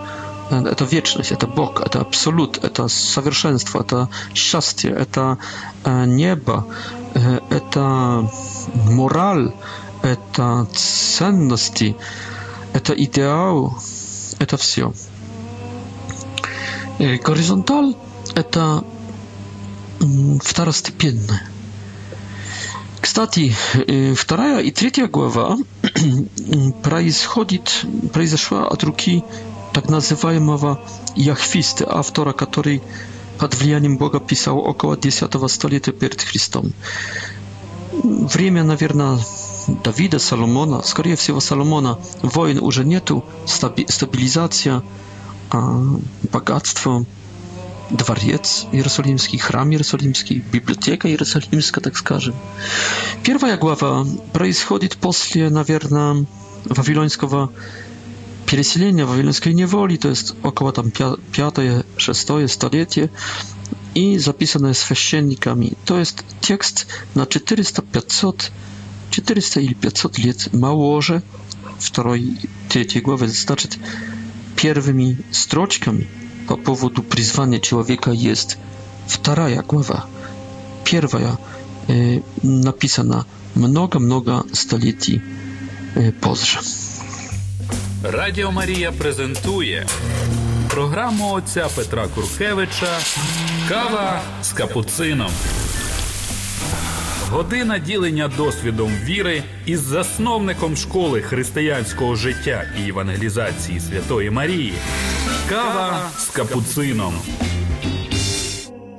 [0.52, 5.38] это вечность, это Бог, это абсолют, это совершенство, это счастье, это
[6.06, 6.64] небо,
[7.54, 8.30] это
[8.92, 9.50] мораль,
[10.02, 11.96] это ценности,
[12.72, 13.76] это идеал,
[14.38, 14.92] это все.
[16.98, 17.96] Горизонталь–
[18.36, 18.84] это
[20.42, 21.42] второстепенное.
[23.00, 23.54] Кстати,
[24.14, 25.58] вторая и третья глава
[26.82, 29.22] происходит, произошла от руки
[29.72, 30.82] так называемого
[31.14, 32.82] Яхвиста, автора, который
[33.38, 36.72] под влиянием Бога писал около 10 столетия перед Христом.
[37.92, 39.18] Время, наверное,
[39.84, 44.82] Давида, Соломона, скорее всего Соломона, войн уже нету, стабилизация,
[46.32, 47.04] богатство,
[47.90, 52.34] dworzec jerozolimski, храм jerozolimski, biblioteka jerozolimska, tak скажем.
[53.22, 56.24] Первая глава происходит после, наверное,
[56.64, 57.52] вавилонского
[58.46, 63.10] переселения, вавилонской неволи, то есть около там 5-6 столетия,
[63.94, 65.72] и записанная священниками.
[65.84, 68.50] То есть текст на 400-500,
[69.10, 71.22] 400 или 500 лет моложе
[71.78, 73.78] второй, третьей главы, значит,
[74.56, 76.08] первыми строчками–
[76.48, 78.58] По поводу призвания человека есть
[79.06, 80.06] вторая глава.
[80.84, 81.38] Первая
[81.88, 85.22] э, написана много-много столетий
[85.96, 86.58] э, позже.
[88.02, 89.86] Радіо Марія презентує
[90.68, 92.98] програму отця Петра Куркевича
[93.68, 95.30] Кава з капуцином.
[97.34, 104.72] Година ділення досвідом віри із засновником школи християнського життя і евангелізації Святої Марії.
[105.48, 107.14] Кава з капуцином.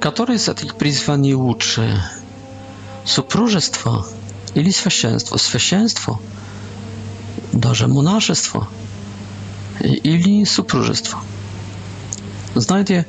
[0.02, 2.04] Который из этих призваний лучше?
[3.06, 4.06] Супружество
[4.58, 5.38] или священство?
[5.38, 6.20] Священство,
[7.54, 8.68] даже монашество
[10.06, 11.22] или супружество?
[12.56, 13.06] Знаете,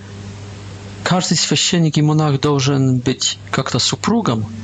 [1.05, 4.47] каждый священник и монах должен быть как-то супругом–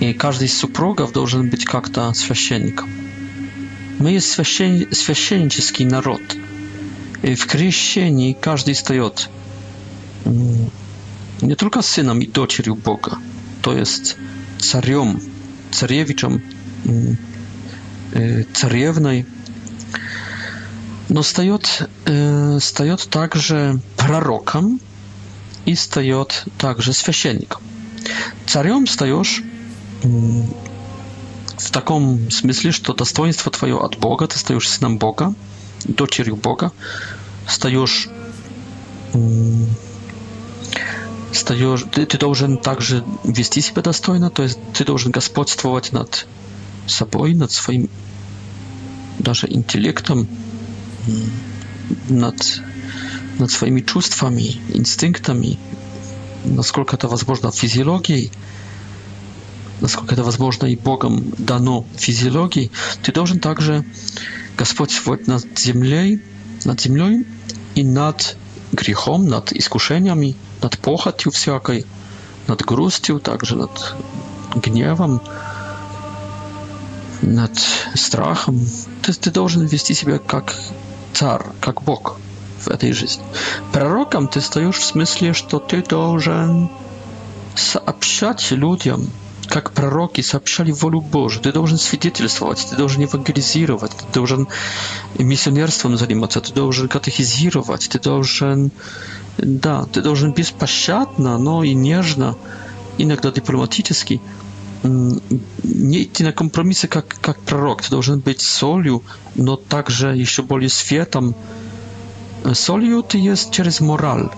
[0.00, 2.88] и каждый из супругов должен быть как-то священником.
[3.98, 4.86] Мы есть священ...
[4.92, 6.20] священнический народ.
[7.22, 9.28] И в крещении каждый встает
[10.24, 13.18] не только сыном и дочерью Бога,
[13.62, 14.16] то есть
[14.58, 15.20] царем,
[15.70, 16.42] царевичем,
[18.54, 19.26] царевной,
[21.08, 21.88] но встает,
[22.60, 24.80] встает также пророком
[25.64, 27.62] и встает также священником.
[28.46, 29.42] Царем встаешь
[31.56, 35.34] в таком смысле, что достоинство твое от Бога, ты стаешь сыном Бога,
[35.84, 36.72] дочерью Бога,
[37.48, 38.08] стаешь
[41.32, 46.26] стаешь, ты, ты должен также вести себя достойно, то есть ты должен господствовать над
[46.86, 47.88] собой, над своим
[49.18, 50.28] даже интеллектом,
[52.08, 52.60] над,
[53.38, 55.58] над своими чувствами, инстинктами,
[56.44, 58.30] насколько это возможно, физиологией.
[59.80, 62.70] насколько это возможно и Богом дано физиологии,
[63.02, 63.84] ты должен также
[64.56, 66.22] Господь господствовать над землей,
[66.64, 67.26] над землей
[67.74, 68.36] и над
[68.72, 71.84] грехом, над искушениями, над похотью всякой,
[72.46, 73.94] над грустью, также над
[74.54, 75.20] гневом,
[77.22, 77.52] над
[77.94, 78.58] страхом.
[79.02, 80.56] То есть ты должен вести себя как
[81.12, 82.18] царь, как Бог
[82.60, 83.22] в этой жизни.
[83.72, 86.70] Пророком ты стоишь в смысле, что ты должен
[87.54, 89.10] сообщать людям
[89.46, 91.42] как пророки сообщали волю Божию.
[91.42, 94.48] Ты должен свидетельствовать, ты должен евангелизировать, ты должен
[95.18, 98.70] миссионерством заниматься, ты должен катехизировать, ты должен,
[99.38, 102.36] да, ты должен беспощадно, но и нежно,
[102.98, 104.20] иногда дипломатически,
[104.82, 107.82] не идти на компромиссы как, как пророк.
[107.82, 109.02] Ты должен быть солью,
[109.34, 111.34] но также еще более светом.
[112.54, 114.28] Солью ты есть через мораль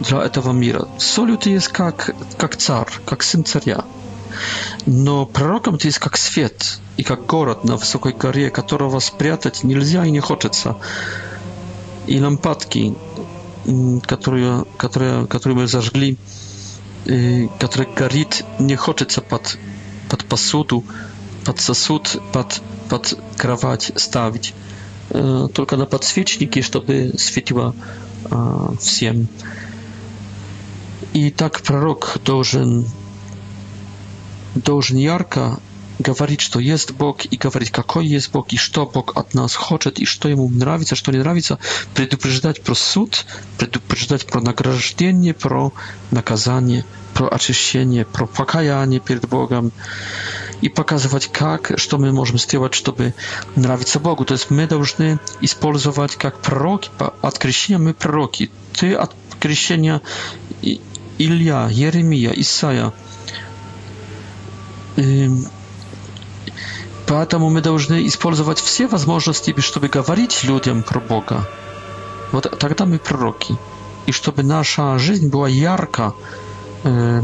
[0.00, 0.88] для этого мира.
[0.98, 3.84] Солью ты есть как, как царь, как сын царя.
[4.86, 10.04] Но пророком ты есть как свет и как город на высокой горе, которого спрятать нельзя
[10.06, 10.76] и не хочется.
[12.06, 12.94] И лампадки,
[14.06, 16.16] которые, которые, которые мы зажгли,
[17.58, 19.58] который горит, не хочется под,
[20.08, 20.84] под посуду,
[21.44, 24.54] под сосуд, под, под кровать ставить.
[25.54, 27.74] Только на подсвечники, чтобы светило
[28.80, 29.28] всем.
[31.14, 32.84] И так пророк должен
[34.54, 35.58] должниярка
[35.98, 39.98] говорит, что ест Бог, и говорит, какой есть Бог, и что Бог от нас хочет,
[39.98, 41.58] и что ему нравится, что не нравится,
[41.94, 43.26] предупреждать про суд,
[43.58, 45.72] предупреждать про награждение, про
[46.12, 46.84] наказание,
[47.14, 49.72] про очищение, про покаяние перед Богом,
[50.60, 53.12] и показывать, как, что мы можем сделать, чтобы
[53.56, 54.24] нравиться Богу.
[54.24, 58.50] То есть мы должны использовать как пророки, от крещения мы пророки.
[58.72, 60.00] Ты от крещения
[60.62, 62.92] Илья, Еремия, Исаия–
[67.06, 71.48] Поэтому мы должны использовать все возможности, чтобы говорить людям про Бога.
[72.32, 73.56] Вот тогда мы пророки.
[74.06, 76.14] И чтобы наша жизнь была ярко
[76.84, 77.22] э,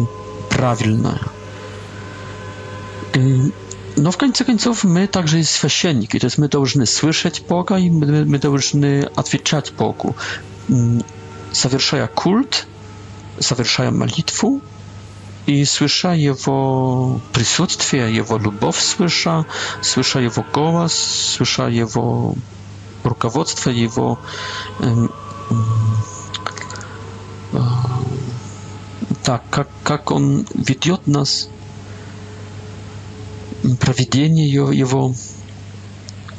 [0.51, 1.21] правильная.
[3.97, 7.89] Но в конце концов мы также и священники, то есть мы должны слышать Бога и
[7.91, 10.17] мы, мы должны отвечать Богу,
[11.53, 12.67] совершая культ,
[13.39, 14.61] совершая молитву,
[15.47, 19.45] и слыша Его присутствие, Его любовь слыша,
[19.83, 22.35] слыша Его голос, слыша Его
[23.03, 24.19] руководство, Его
[24.81, 25.09] э,
[27.53, 27.59] э,
[29.23, 31.49] так, как, как Он ведет нас,
[33.81, 35.15] проведение Его,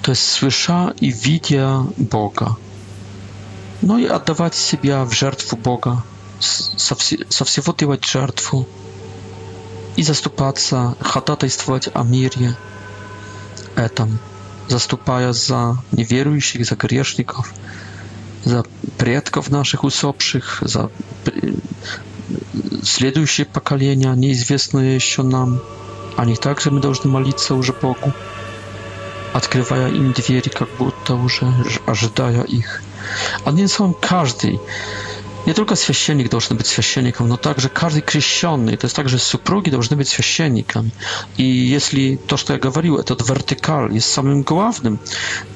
[0.02, 2.58] то есть слыша и видя Бога.
[3.82, 6.04] Ну и отдавать себя в жертву Бога,
[6.40, 6.96] со,
[7.30, 8.68] со всего делать жертву
[9.98, 12.56] и заступаться, ходатайствовать о мире
[13.76, 14.20] этом,
[14.68, 17.54] заступая за неверующих, за грешников,
[18.44, 18.64] за
[18.98, 20.90] предков наших усопших, за
[22.84, 25.62] следующие поколения, неизвестные еще нам.
[26.18, 28.14] Они также мы должны молиться уже Богу,
[29.34, 31.52] открывая им двери, как будто уже
[31.86, 32.82] ожидая их.
[33.46, 34.60] Одним словом, каждый
[35.48, 39.96] nie tylko священник должен быть священником, но также каждый крещенный, то есть также супруги должны
[39.96, 40.92] быть священниками.
[41.38, 45.00] И если то, что я говорил, этот вертикаль есть самым главным,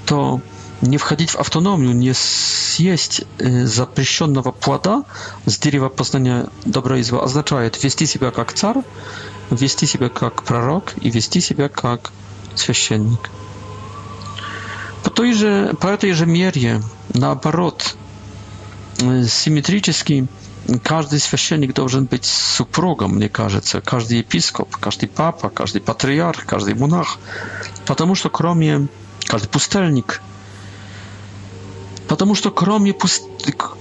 [0.05, 0.41] то
[0.81, 3.21] не входить в автономию, не съесть
[3.65, 5.03] запрещенного плода
[5.47, 8.83] с дерева познания добра и зла означает вести себя как царь,
[9.49, 12.11] вести себя как пророк и вести себя как
[12.55, 13.29] священник.
[15.03, 16.81] По той же, по этой же мере,
[17.13, 17.95] наоборот,
[19.27, 20.27] симметрически
[20.83, 27.17] каждый священник должен быть супругом, мне кажется, каждый епископ, каждый папа, каждый патриарх, каждый монах,
[27.85, 28.87] потому что кроме
[29.25, 30.21] каждый пустельник,
[32.07, 33.23] потому что кроме пуст...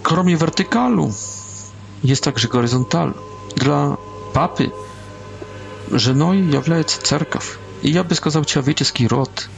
[0.03, 1.13] кроме вертикалу
[2.03, 3.13] есть также горизонталь.
[3.57, 3.97] Для
[4.35, 4.73] папы
[5.91, 9.49] женой является церковь, и я бы сказал человеческий род.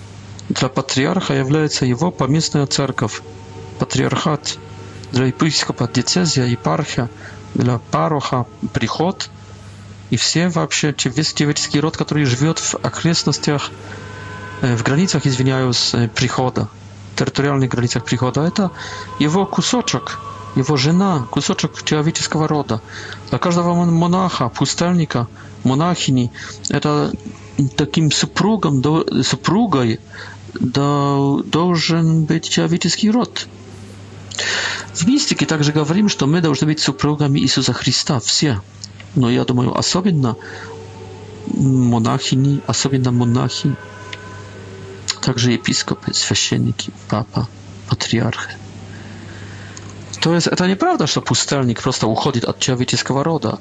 [0.48, 3.20] Для патриарха является его поместная церковь,
[3.78, 4.58] патриархат–
[5.12, 7.08] для епископа диецезия, епархия,
[7.54, 9.30] для пароха приход
[10.10, 13.70] и все вообще весь человеческий род, который живет в окрестностях,
[14.62, 16.68] э, в границах, извиняюсь, э, прихода,
[17.16, 18.70] территориальных границах прихода, это
[19.20, 20.18] его кусочек,
[20.56, 22.80] его жена, кусочек человеческого рода.
[23.30, 25.26] Для каждого монаха, пустельника,
[25.64, 26.32] монахини,
[26.70, 27.12] это
[27.76, 28.82] таким супругом,
[29.24, 30.00] супругой
[30.58, 33.46] должен быть человеческий род.
[34.94, 38.60] В мистике также говорим, что мы должны быть супругами Иисуса Христа, все.
[39.14, 40.36] Но я думаю, особенно
[41.46, 43.74] монахини, особенно монахи,
[45.20, 47.48] также епископы, священники, папа,
[47.88, 48.56] патриархи.
[50.20, 53.58] То есть это неправда, что пустельник просто уходит от человеческого рода.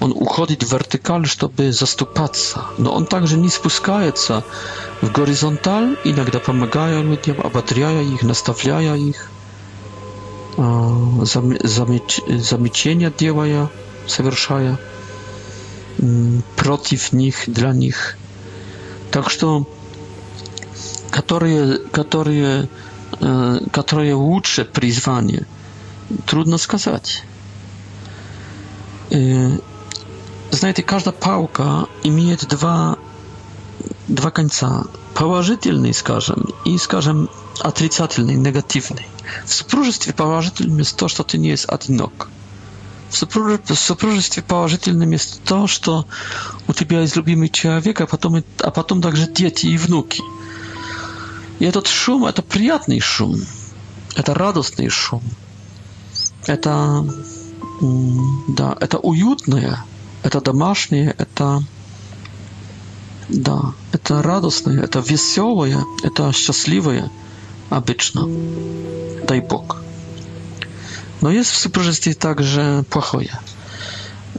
[0.00, 2.64] Он уходит в вертикаль, чтобы заступаться.
[2.78, 4.44] Но он также не спускается
[5.02, 9.30] в горизонталь, иногда помогая людям, ободряя их, наставляя их
[10.56, 13.68] замечения делая,
[14.06, 14.78] совершая
[16.56, 18.16] против них, для них.
[19.10, 19.66] Так что,
[21.10, 22.68] которые, которые,
[23.72, 25.46] которые лучше призвание,
[26.26, 27.24] трудно сказать.
[29.10, 32.98] Знаете, каждая палка имеет два,
[34.08, 34.84] два конца.
[35.16, 37.28] положительный, скажем, и, скажем,
[37.60, 39.06] отрицательный, негативный.
[39.46, 42.28] В супружестве положительным есть то, что ты не есть одинок.
[43.08, 43.16] В
[43.76, 46.04] супружестве положительным есть то, что
[46.68, 50.20] у тебя есть любимый человек, а потом, а потом также дети и внуки.
[51.60, 53.36] И этот шум– это приятный шум,
[54.16, 55.22] это радостный шум,
[56.46, 57.06] это,
[58.48, 59.82] да, это уютное,
[60.22, 61.62] это домашнее, это
[63.28, 67.10] да, это радостное, это веселое, это счастливое
[67.70, 68.28] обычно.
[69.26, 69.82] Дай Бог.
[71.20, 73.32] Но есть в супружестве также плохое.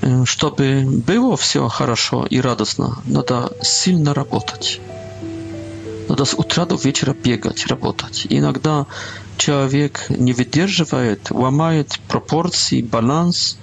[0.02, 4.80] Э, чтобы было все хорошо и радостно, надо сильно работать.
[6.08, 8.26] Надо с утра до вечера бегать, работать.
[8.30, 8.86] Иногда
[9.38, 13.58] человек не выдерживает, ломает пропорции, баланс,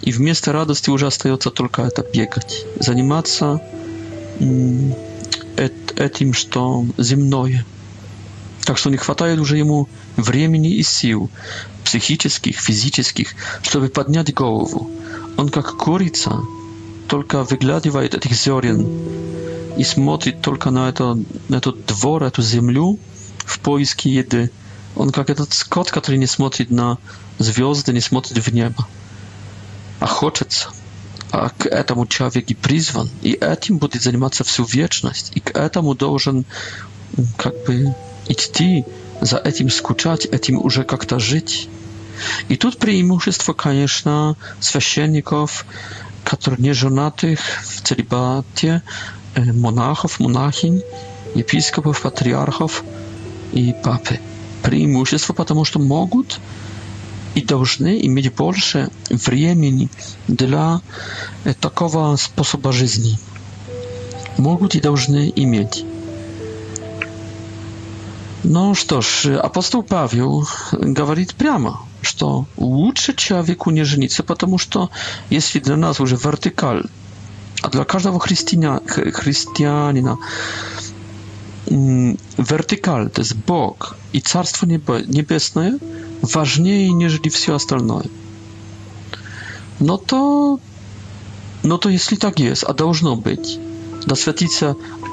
[0.00, 3.60] и вместо радости уже остается только это бегать, заниматься
[5.96, 7.64] этим, что земное.
[8.64, 11.30] Так что не хватает уже ему времени и сил,
[11.84, 13.32] психических, физических,
[13.62, 14.90] чтобы поднять голову.
[15.36, 16.40] Он как курица,
[17.08, 18.86] только выглядывает этих зерен
[19.78, 21.14] и смотрит только на, это,
[21.48, 22.98] на этот двор, эту землю
[23.38, 24.50] в поиске еды.
[24.96, 26.98] Он как этот скот, который не смотрит на
[27.38, 28.86] звезды, не смотрит в небо,
[30.00, 30.68] а хочется
[31.30, 35.94] а к этому человек и призван, и этим будет заниматься всю вечность, и к этому
[35.94, 36.44] должен
[37.36, 37.94] как бы
[38.28, 38.84] идти,
[39.20, 41.68] за этим скучать, этим уже как-то жить.
[42.48, 45.66] И тут преимущество, конечно, священников,
[46.24, 48.82] которые не женатых в целибате,
[49.34, 50.82] э, монахов, монахинь,
[51.34, 52.84] епископов, патриархов
[53.52, 54.20] и папы.
[54.62, 56.38] Преимущество, потому что могут
[57.38, 59.88] и должны иметь больше времени
[60.26, 60.80] для
[61.60, 63.18] такого способа жизни.
[64.38, 65.84] Могут и должны иметь.
[68.42, 74.90] Ну что ж, апостол Павел говорит прямо, что лучше человеку не жениться, потому что
[75.30, 76.84] если для нас уже вертикаль,
[77.62, 80.18] а для каждого христианя, христианина
[81.66, 85.78] вертикаль, то есть Бог и Царство Небесное–
[86.22, 88.00] ważniej niż wszystko inne.
[89.80, 90.58] No to,
[91.64, 93.58] no to jeśli tak jest, a powinno być,
[94.06, 94.32] da się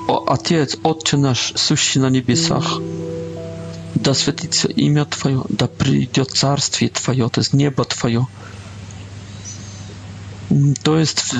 [0.07, 2.65] Ojciec, Ojcze nasz, sущий na niebiesach,
[3.95, 4.31] da się
[4.75, 8.25] imię Twoje, da przyjdzie Carstwie Twoje, to jest nieba Twoje.
[10.83, 11.35] To jest,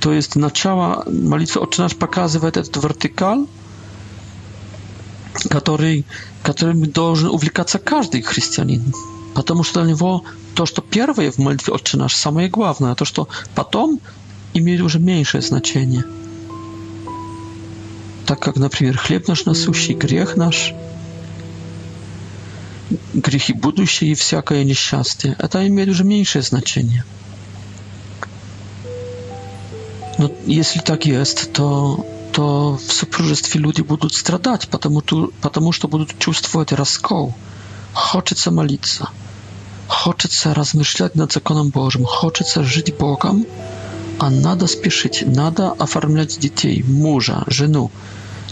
[0.00, 3.44] to jest naczała, malicy Ojcze nasz pokazywa ten wertykal,
[5.48, 6.04] который,
[6.42, 8.92] которым должен увлекаться каждый христианин.
[9.34, 10.24] Потому что для него
[10.54, 13.98] то, что первое в молитве «Отче наш», самое главное, а то, что потом,
[14.54, 16.04] имеет уже меньшее значение.
[18.26, 20.74] Так как, например, хлеб наш насущий, грех наш,
[23.14, 27.04] грехи будущие и всякое несчастье, это имеет уже меньшее значение.
[30.18, 35.88] Но если так есть, то то в супружестве люди будут страдать, потому, то, потому что
[35.88, 37.34] будут чувствовать раскол.
[37.92, 39.10] Хочется молиться,
[39.86, 43.44] хочется размышлять над законом Божьим, хочется жить Богом,
[44.18, 47.90] а надо спешить, надо оформлять детей, мужа, жену,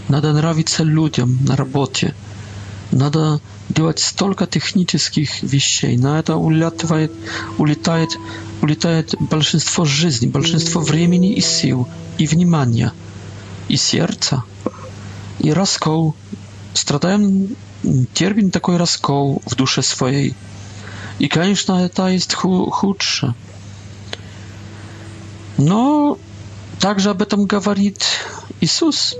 [0.09, 2.13] надо нравиться людям на работе,
[2.91, 5.97] надо делать столько технических вещей.
[5.97, 7.11] На это улетает,
[7.57, 8.09] улетает,
[8.61, 11.87] улетает большинство жизни, большинство времени и сил
[12.19, 12.91] и внимания–
[13.71, 14.43] и сердца,
[15.39, 16.13] и раскол.
[16.73, 17.55] Страдаем
[18.13, 20.35] терпим такой раскол в душе своей.
[21.19, 23.33] И, конечно, это есть худше.
[25.57, 26.17] Но
[26.79, 28.03] также об этом говорит
[28.59, 29.15] Иисус,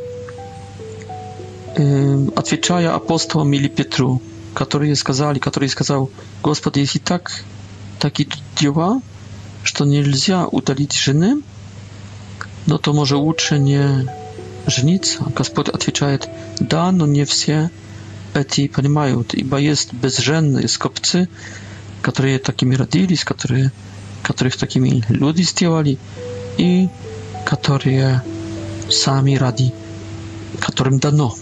[1.78, 4.22] эм, отвечая апостолам или Петру,
[4.54, 6.10] которые сказали, который сказал,
[6.44, 7.32] Господи, если так,
[8.00, 9.02] так идут дела,
[9.64, 11.42] что нельзя удалить жены,
[12.66, 14.06] но то, может, лучше не
[14.68, 15.24] жениться?
[15.36, 16.28] Господь отвечает,
[16.60, 17.70] да, но не все
[18.34, 21.28] эти понимают, ибо есть безженные скопцы,
[22.02, 23.72] которые такими родились, которые,
[24.24, 25.98] которых такими люди сделали,
[26.58, 26.90] и
[27.46, 28.22] которые
[28.90, 29.74] сами ради,
[30.60, 31.36] которым дано,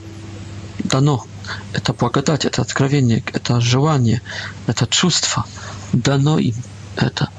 [0.79, 1.25] дано.
[1.73, 4.21] Это благодать, это откровение, это желание,
[4.67, 5.45] это чувство,
[5.93, 6.53] дано им
[6.95, 7.29] это,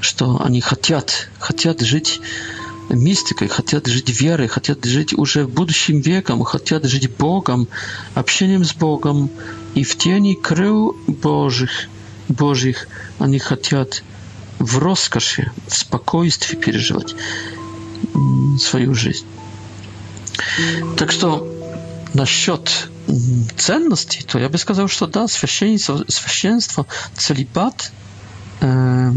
[0.00, 2.20] что они хотят, хотят жить
[2.88, 7.68] мистикой, хотят жить верой, хотят жить уже будущим веком, хотят жить Богом,
[8.14, 9.30] общением с Богом.
[9.74, 11.70] И в тени крыл Божьих,
[12.28, 14.02] Божьих они хотят
[14.58, 17.14] в роскоши, в спокойствии переживать
[18.60, 19.26] свою жизнь.
[20.96, 21.48] Так что
[22.12, 22.88] насчет
[23.56, 27.92] ценностей, то я бы сказал, что да, священство, священство целебат,
[28.60, 29.10] э,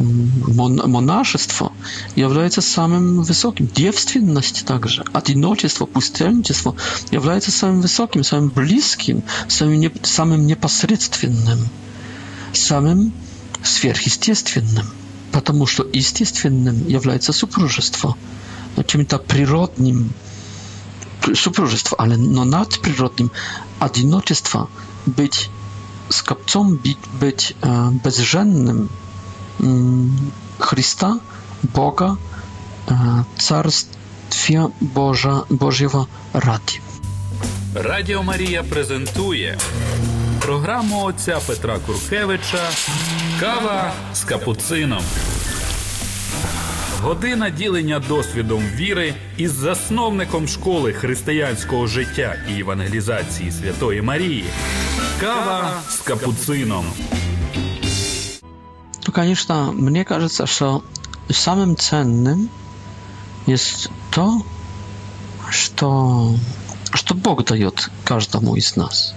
[0.00, 1.72] Мон, монашество
[2.14, 6.76] является самым высоким, девственность также, одиночество, пустельничество
[7.10, 11.68] является самым высоким, самым близким, самым, не, самым непосредственным,
[12.52, 13.12] самым
[13.64, 14.86] сверхъестественным,
[15.32, 18.16] потому что естественным является супружество,
[18.86, 20.12] чем-то природным,
[21.34, 23.30] супружество, ale no nadprzyrodnim,
[23.80, 24.68] одиночество,
[25.06, 25.50] być
[26.10, 27.54] skopcą, być, być
[28.04, 28.88] bezrzędnym,
[30.58, 31.18] Христа,
[31.62, 32.16] Бога,
[32.90, 32.94] е,
[33.38, 36.80] Царствия Божа, Божьего ради.
[37.74, 39.58] Радіо Марія презентує
[40.40, 42.68] програму отця Петра Куркевича
[43.40, 45.02] Кава з капуцином.
[47.02, 54.44] Година ділення досвідом віри із засновником школи християнського життя і евангелізації Святої Марії.
[55.20, 56.84] Кава з капуцином.
[59.08, 60.84] Ну, конечно, мне кажется, что
[61.30, 62.50] самым ценным
[63.46, 64.42] есть то,
[65.48, 66.36] что,
[66.92, 69.14] что Бог дает каждому из нас.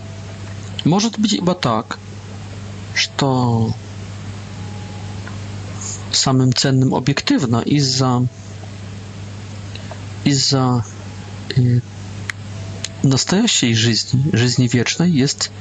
[0.86, 2.00] Может быть, ибо так,
[2.96, 3.74] что
[6.14, 8.26] samym cennym obiektywna из-за
[10.24, 10.86] из-за
[13.04, 15.52] настоящей жизни, жизни вечной есть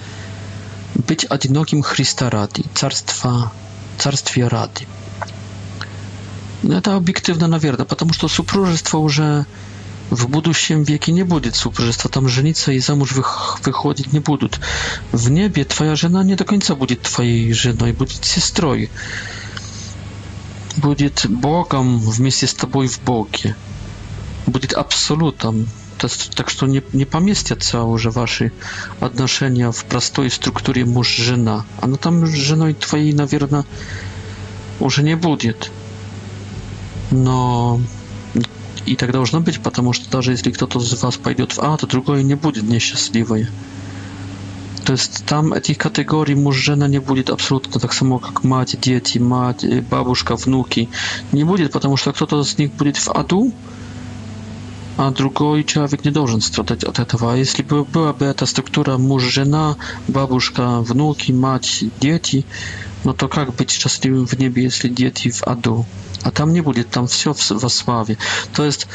[0.94, 3.50] быть одиноким Христа ради, Царства
[4.00, 4.86] царстве рады.
[6.62, 9.46] Это объективно, наверное, потому что супружество уже
[10.10, 14.58] в будущем веке не будет супружества, там жениться и замуж выходить не будут.
[15.12, 18.90] В небе твоя жена не до конца будет твоей женой, будет сестрой.
[20.76, 23.54] Будет Богом вместе с тобой в Боге.
[24.46, 25.66] Будет абсолютом,
[26.34, 28.52] так что не, не поместятся уже ваши
[29.00, 31.64] отношения в простой структуре муж-жена.
[31.80, 33.64] Она там с женой твоей, наверное,
[34.78, 35.70] уже не будет.
[37.10, 37.80] Но
[38.86, 41.86] и так должно быть, потому что даже если кто-то из вас пойдет в А, то
[41.86, 43.50] другое не будет несчастливое.
[44.84, 49.84] То есть там этих категорий муж-жена не будет абсолютно так само, как мать, дети, мать,
[49.84, 50.88] бабушка, внуки.
[51.32, 53.52] Не будет, потому что кто-то из них будет в аду,
[54.96, 57.32] а другой человек не должен страдать от этого.
[57.32, 59.76] А если бы была бы эта структура муж-жена,
[60.08, 62.44] бабушка, внуки, мать, дети,
[63.04, 65.86] но ну то как быть счастливым в небе, если дети в аду?
[66.22, 68.18] А там не будет, там все во славе.
[68.54, 68.88] То есть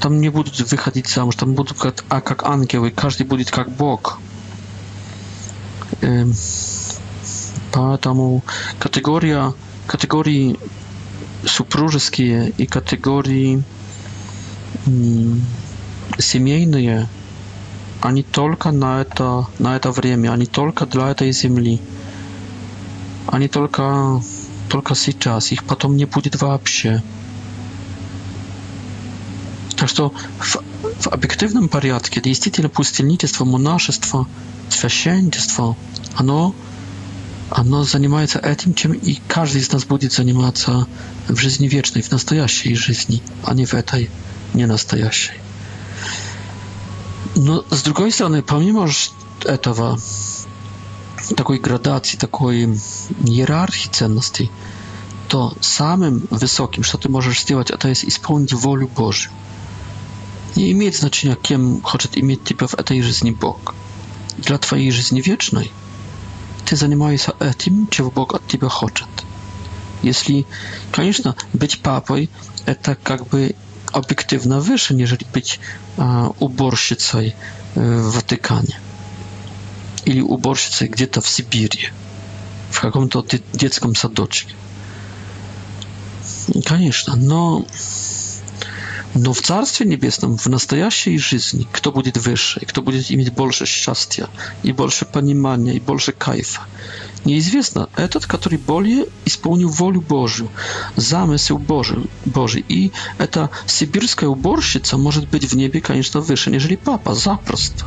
[0.00, 4.18] там не будут выходить замуж, там будут как, а как ангелы, каждый будет как Бог.
[6.00, 6.32] Эм,
[7.72, 8.42] поэтому
[8.78, 9.52] категория,
[9.86, 10.58] категории
[11.44, 13.62] супружеские и категории
[16.18, 17.08] семейные,
[18.00, 21.80] они только на это, на это время, они только для этой земли.
[23.28, 24.20] Они только,
[24.68, 27.02] только сейчас, их потом не будет вообще.
[29.76, 30.56] Так что в,
[31.00, 34.26] в объективном порядке действительно пустельничество, монашество,
[34.70, 35.76] священничество,
[36.16, 36.54] оно,
[37.50, 40.86] оно занимается этим, чем и каждый из нас будет заниматься
[41.28, 44.10] в жизни вечной, в настоящей жизни, а не в этой.
[44.54, 45.36] nienastojasiej.
[47.36, 48.86] No, z drugiej strony, pomimo
[49.62, 49.96] tego,
[51.36, 52.68] takiej gradacji, takiej
[53.26, 54.48] hierarchii cenności,
[55.28, 59.30] to samym wysokim, co ty możesz zrobić, a to jest spełnić wolę Bożą.
[60.56, 63.74] Nie ma znaczenia, kim chce mieć typa w tej życiu Bóg.
[64.38, 65.70] Dla twojej życi wiecznej
[66.64, 69.04] ty zajmujesz się tym, czego Bóg od ciebie chce.
[70.02, 70.44] Jeśli,
[70.92, 72.14] koniecznie, być papą,
[72.66, 73.52] e to tak jakby
[73.92, 75.60] obiektywno wyższy, niżeli być
[76.38, 77.32] uborщицей
[77.76, 78.80] w Watykanie
[80.06, 81.88] или уборщицей где-то в Сибири,
[82.70, 83.24] в каком-то
[83.54, 84.52] детском садочке.
[86.68, 87.64] Конечно, но
[89.14, 93.66] Но в Царстве Небесном, в настоящей жизни, кто будет выше, и кто будет иметь больше
[93.66, 94.28] счастья,
[94.62, 96.62] и больше понимания, и больше кайфа,
[97.24, 97.90] неизвестно.
[97.96, 100.50] Этот, который более исполнил волю Божью,
[100.96, 102.64] замысел Божий, Божий.
[102.70, 107.84] И эта сибирская уборщица может быть в небе, конечно, выше, нежели папа, запросто.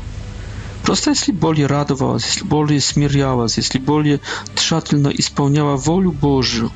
[0.83, 4.19] Просто если более радовалась, если более смирялась, если более
[4.53, 6.71] тщательно исполняла волю Божью,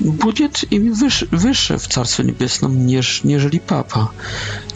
[0.00, 0.94] będzie im
[1.32, 4.10] wyższe w Carstwie Niebieskim niż jeżeli papa.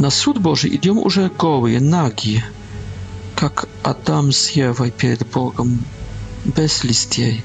[0.00, 2.42] Na słud Boży idą już gołe, nagi,
[3.42, 5.78] jak Adam z Ewą przed Bogiem,
[6.46, 7.42] bez listy,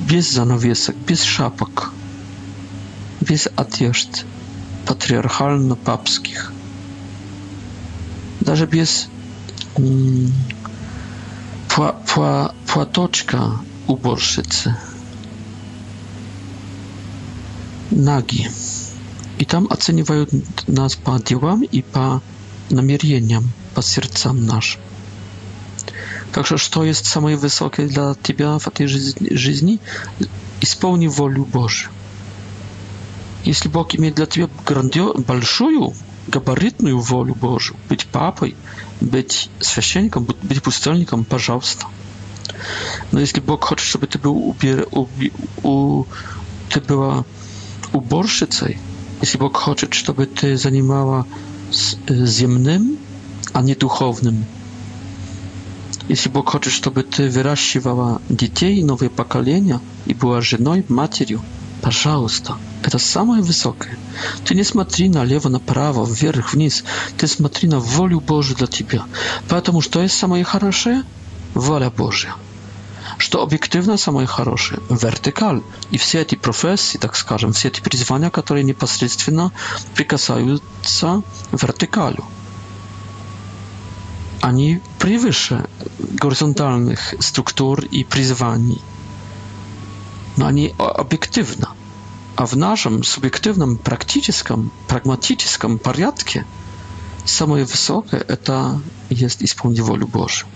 [0.00, 1.92] Без занавесок, без шапок,
[3.20, 4.26] без одежд
[4.84, 6.52] патриархально papskich,
[8.44, 9.08] даже без
[9.78, 10.32] м- mm,
[13.86, 14.74] uborszycy.
[17.92, 18.48] Nagi.
[19.38, 20.24] I tam oceniają
[20.68, 22.20] nas po działam i po
[22.70, 24.78] namierzeniom, po sercom nasz.
[26.32, 28.88] Także, co jest samej wysokie dla Ciebie w tej
[29.34, 29.78] żyzni?
[30.62, 31.88] I spełni wolę Bożą.
[33.46, 35.92] Jeśli Bóg ma dla Ciebie grandiozną,
[36.28, 38.46] gabarytną wolę Bożą, być papą,
[39.02, 41.60] być świeczeńką, być pustelnikiem, proszę.
[43.12, 44.18] No jeśli Bóg chce, żeby ty
[46.70, 47.22] ty była
[47.92, 48.66] uborszycą,
[49.22, 51.24] jeśli Bóg chce, żeby ty zajmowała
[52.26, 52.96] ziemnym,
[53.52, 54.44] a nie duchownym,
[56.08, 61.24] jeśli Bóg chce, żeby ty wyraściwała dzieci i nowe pokolenia i była żoną, matką,
[61.80, 62.18] proszę.
[62.84, 63.96] Это самое высокое.
[64.44, 66.82] Ты не смотри налево, направо, вверх, вниз.
[67.16, 69.04] Ты смотри на волю Божию для тебя.
[69.48, 71.04] Поэтому что есть самое хорошее?
[71.54, 72.34] воля Божья.
[73.18, 75.60] Что объективно самое хорошее– вертикаль.
[75.90, 79.52] И все эти профессии, так скажем, все эти призвания, которые непосредственно
[79.94, 81.22] прикасаются
[81.52, 82.24] вертикалю–
[84.40, 88.82] они превыше горизонтальных структур и призваний.
[90.36, 91.68] Но они объективно.
[92.34, 96.44] А в нашем субъективном, практическом, прагматическом порядке
[97.24, 98.80] самое высокое– это
[99.10, 100.48] есть исполнить волю Божью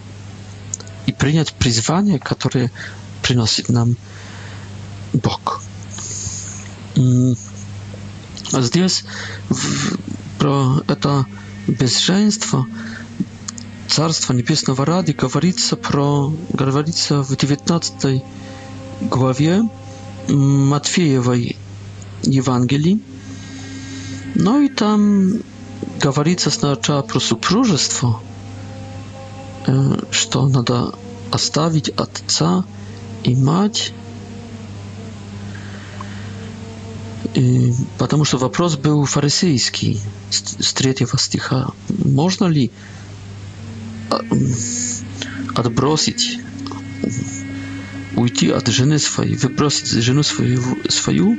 [1.06, 2.70] и принять призвание, которое
[3.22, 3.96] приносит нам
[5.12, 5.62] Бог.
[8.52, 9.04] Здесь
[9.48, 9.96] в,
[10.38, 11.26] про это
[11.66, 12.66] безженство
[13.88, 18.22] Царства Небесного ради говорится, про, говорится в 19
[19.02, 19.62] главе
[20.28, 21.56] Матфеевой
[22.22, 23.00] Евангелии.
[24.34, 25.34] Ну и там
[26.00, 28.20] говорится сначала про супружество–
[30.12, 30.92] что надо
[31.32, 32.64] оставить отца
[33.24, 33.92] и мать,
[37.34, 40.00] и, потому что вопрос был фарисейский
[40.30, 41.72] с, с третьего стиха.
[41.88, 42.70] Можно ли
[44.10, 44.20] а,
[45.56, 46.38] отбросить,
[48.16, 51.38] уйти от жены своей, выбросить жену свою, свою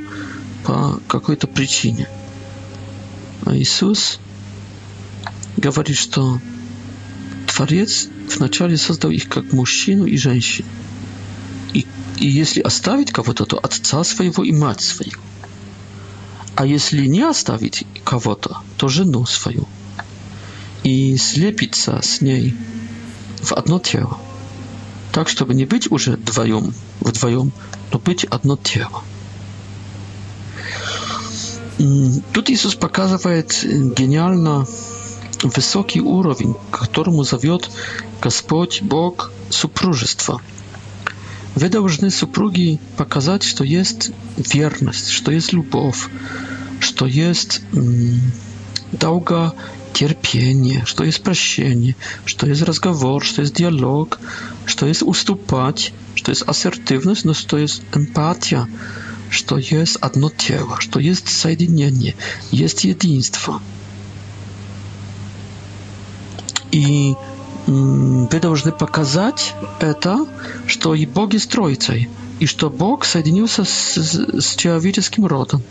[0.66, 2.06] по какой-то причине?
[3.46, 4.20] А Иисус
[5.56, 6.38] говорит, что
[7.46, 10.68] Творец вначале создал их как мужчину и женщину.
[11.72, 15.12] И, и если оставить кого-то, то отца своего и мать свою.
[16.54, 19.66] А если не оставить кого-то, то жену свою.
[20.82, 22.54] И слепиться с ней
[23.42, 24.18] в одно тело.
[25.12, 27.52] Так, чтобы не быть уже вдвоем, вдвоем,
[27.92, 29.02] но быть одно тело.
[32.32, 34.66] Тут Иисус показывает гениально
[35.44, 37.70] высокий уровень, к которому зовет
[38.20, 40.40] Господь, Бог– супружество.
[41.54, 46.08] Вы должны супруги показать, что есть верность, что есть любовь,
[46.80, 47.60] что есть
[48.92, 49.54] долго
[49.92, 54.18] терпение, что есть прощение, что есть разговор, что есть диалог,
[54.66, 58.68] что есть уступать, что есть ассертивность, но что есть эмпатия,
[59.30, 62.14] что есть одно тело, что есть соединение,
[62.50, 63.60] есть единство.
[66.70, 67.14] И
[67.70, 70.24] вы должны показать это,
[70.66, 72.08] что и Бог есть Троицей,
[72.40, 75.62] и что Бог соединился с, с человеческим родом.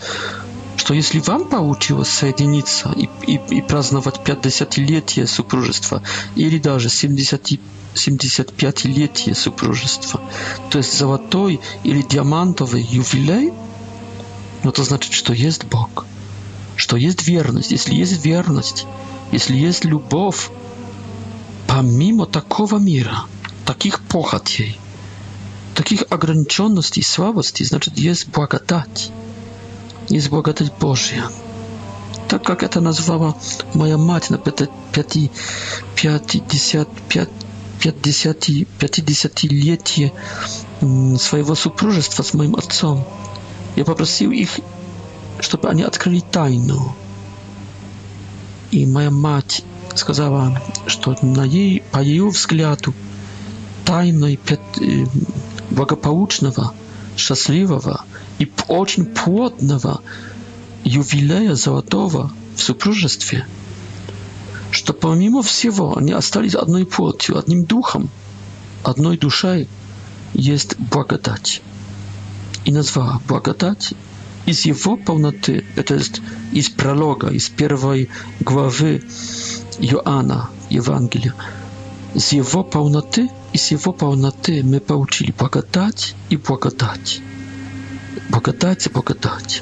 [0.75, 6.01] Что если вам получилось соединиться и, и, и праздновать 50-летие супружества,
[6.35, 7.59] или даже 75
[7.95, 10.21] 75-летие супружества.
[10.69, 13.55] То есть золотой или диамантовый юбилей, но
[14.65, 16.05] ну, это значит, что есть Бог,
[16.75, 17.71] что есть верность.
[17.71, 18.85] Если есть верность,
[19.31, 20.51] если есть любовь,
[21.77, 23.17] а мимо такого мира,
[23.63, 24.79] таких похотей,
[25.75, 29.11] таких ограниченностей и слабостей, значит, есть благодать.
[30.09, 31.29] Есть благодать Божья.
[32.29, 33.35] Так как это назвала
[33.75, 34.67] моя мать на 50,
[35.93, 37.29] 50, 50,
[37.79, 40.11] 50-летие
[41.19, 43.07] своего супружества с моим отцом.
[43.75, 44.49] Я попросил их,
[45.41, 46.95] чтобы они открыли тайну.
[48.71, 49.63] И моя мать
[49.97, 52.93] сказала, что на ей, по ее взгляду
[53.83, 55.05] тайной э,
[55.69, 56.73] благополучного,
[57.17, 58.05] счастливого
[58.39, 60.01] и очень плотного
[60.83, 63.45] ювелея золотого в супружестве,
[64.71, 68.09] что помимо всего они остались одной плотью, одним духом,
[68.83, 69.67] одной душой,
[70.33, 71.61] есть благодать.
[72.65, 73.93] И назвала благодать
[74.45, 76.21] из его полноты, это есть
[76.51, 78.09] из пролога, из первой
[78.41, 79.03] главы
[79.79, 81.33] Иоанна, Евангелия.
[82.15, 87.21] С его полноты и с его полноты мы получили благодать и благодать.
[88.29, 89.61] Благодать и благодать.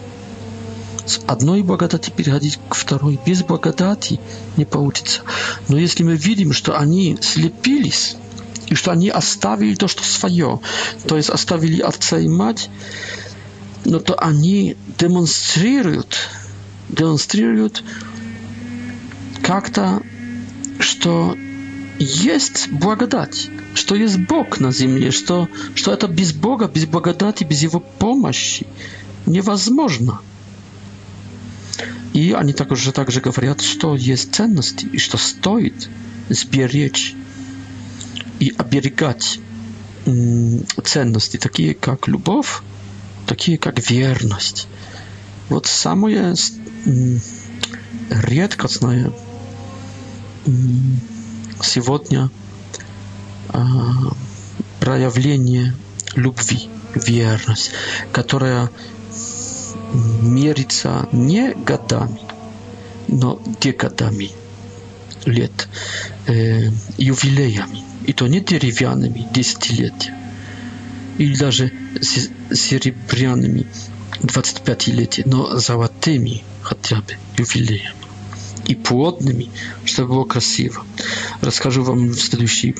[1.06, 3.20] С одной благодати переходить к второй.
[3.26, 4.20] Без благодати
[4.58, 5.22] не получится.
[5.68, 8.16] Но если мы видим, что они слепились,
[8.68, 10.60] и что они оставили то, что свое,
[11.08, 12.70] то есть оставили отца и мать,
[13.84, 16.16] но то они демонстрируют,
[16.90, 17.84] демонстрируют
[19.46, 20.02] как-то,
[20.80, 21.38] что
[22.00, 27.62] есть благодать, что есть Бог на земле, что, что это без Бога, без благодати, без
[27.62, 28.66] Его помощи
[29.28, 30.20] невозможно.
[32.14, 35.90] И они также, также говорят, что есть ценности и что стоит
[36.30, 37.14] сберечь
[38.40, 39.40] и оберегать
[40.84, 42.62] ценности, такие как любовь,
[43.28, 44.68] такие как верность.
[45.50, 46.34] Вот самое
[48.10, 49.12] редкостное
[51.62, 52.30] сегодня
[53.50, 53.94] а,
[54.80, 55.76] проявление
[56.16, 57.72] любви, верность,
[58.12, 58.70] которая
[60.22, 62.20] мерится не годами,
[63.08, 64.32] но декадами
[65.26, 65.68] лет,
[66.28, 70.18] э, ювелеями, и то не деревянными десятилетиями
[71.18, 71.72] или даже
[72.52, 73.66] серебряными
[74.22, 78.05] 25-летия, но золотыми хотя бы ювелеями.
[78.68, 79.52] и плотными,
[79.86, 80.86] чтобы было красиво.
[81.42, 82.76] Расскажу вам в следующей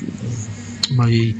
[0.90, 1.36] моей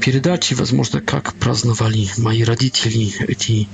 [0.00, 3.68] передаче, возможно, как праздновали мои родители эти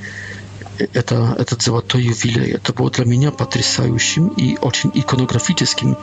[0.78, 2.52] это, этот золотой юбилей.
[2.52, 5.96] Это было для меня потрясающим и очень иконографическим,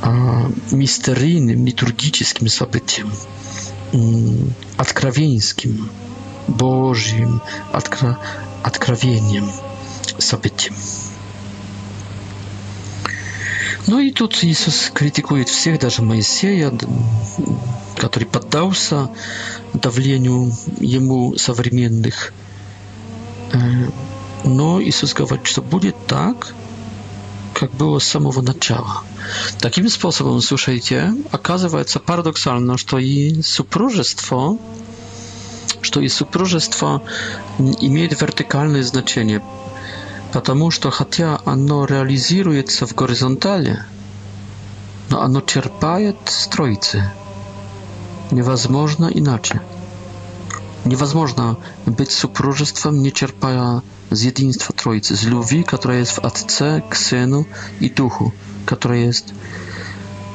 [0.00, 3.12] а, мистерийным, литургическим событием,
[4.76, 5.88] откровенским,
[6.48, 7.40] Божьим
[7.72, 8.18] откро,
[8.62, 9.50] откровением
[10.18, 10.74] событием.
[13.86, 16.72] Ну и тут Иисус критикует всех, даже Моисея,
[17.96, 19.10] который поддался
[19.72, 22.32] давлению ему современных.
[23.52, 23.88] Э,
[24.44, 26.54] но Иисус говорит, что будет так,
[27.54, 29.02] как было с самого начала.
[29.60, 34.58] Таким способом, слушайте, оказывается парадоксально, что и супружество,
[35.80, 37.02] что и супружество
[37.58, 39.42] имеет вертикальное значение
[40.32, 43.82] Потому что хотя оно реализируется в горизонтали,
[45.10, 47.04] но оно черпает с троицы.
[48.30, 49.60] Невозможно иначе.
[50.86, 56.96] Невозможно быть супружеством, не черпая z jedynstwa Trójcy, z Luwi, która jest w Atce, k
[56.96, 57.44] Synu
[57.80, 58.30] i Duchu,
[58.66, 59.34] która jest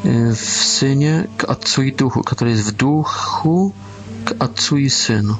[0.06, 3.72] y, w Synie, k Atcu i Duchu, która jest w Duchu,
[4.26, 5.36] k Atcu i Synu.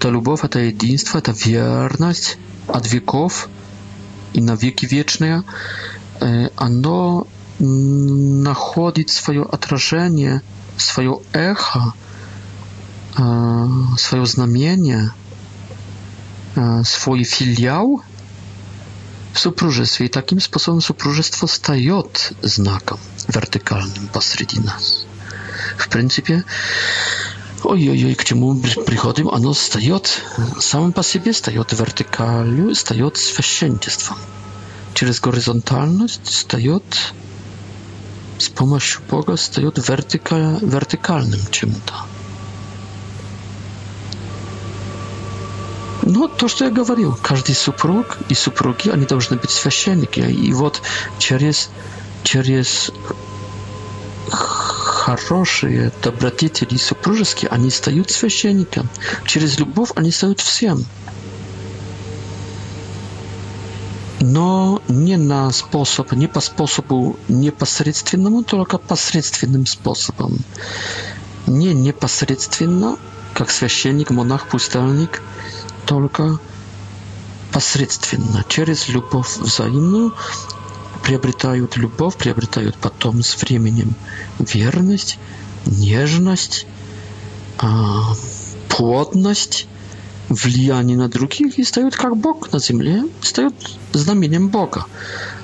[0.00, 2.36] Ta любовь, ta jedynstwo, ta wierność,
[2.68, 3.48] od wieków
[4.34, 5.42] i na wieki wieczne, e,
[6.56, 7.24] a ono
[7.60, 10.40] mm, nachodzi swoje odrażenie,
[10.78, 11.92] swoje echo,
[13.18, 13.22] e,
[13.98, 15.08] swoje znamienie,
[16.56, 18.00] e, swoje filiał
[19.32, 20.04] w supróżestwie.
[20.04, 22.02] I takim sposobem supróżestwo staje
[22.42, 22.98] znakiem
[23.28, 24.96] wertykalnym pośród nas.
[25.78, 26.42] W pryncypie...
[27.66, 28.56] Oj, oj, k czemu
[28.86, 30.00] przychodzimy, ono staje,
[30.60, 33.10] samo po sobie staje w wertykalu, staje
[33.40, 34.14] święcieństwo.
[34.94, 36.78] Przez horyzontalność staje
[38.38, 41.94] z pomocą Boga, staje wertyka, wertykalnym czymś to.
[46.06, 50.06] No, to, co ja mówiłem, każdy supróg i supróki, oni powinni być święcieni.
[50.48, 50.80] I вот
[51.18, 51.68] przez...
[52.24, 52.90] przez...
[55.04, 58.88] хорошие, добродетели и супружеские, они стают священником.
[59.26, 60.82] Через любовь они стают всем.
[64.20, 70.38] Но не на способ, не по способу непосредственному, только посредственным способом.
[71.46, 72.96] Не непосредственно,
[73.34, 75.20] как священник, монах, пустельник,
[75.84, 76.38] только
[77.52, 80.14] посредственно, через любовь взаимную
[81.04, 83.94] приобретают любовь, приобретают потом с временем
[84.38, 85.18] верность,
[85.66, 86.66] нежность,
[87.58, 88.02] а,
[88.68, 89.66] плотность,
[90.28, 93.54] влияние на других и стают как Бог на земле, стают
[93.92, 94.86] знамением Бога,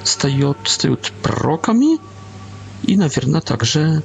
[0.05, 1.99] стают, стают пророками
[2.83, 4.03] и, наверное, также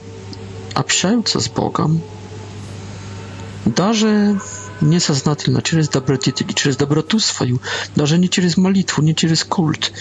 [0.75, 2.01] общаются с Богом.
[3.65, 4.37] Даже
[4.81, 7.61] несознательно, через добродетели, через доброту свою,
[7.95, 9.91] даже не через молитву, не через культ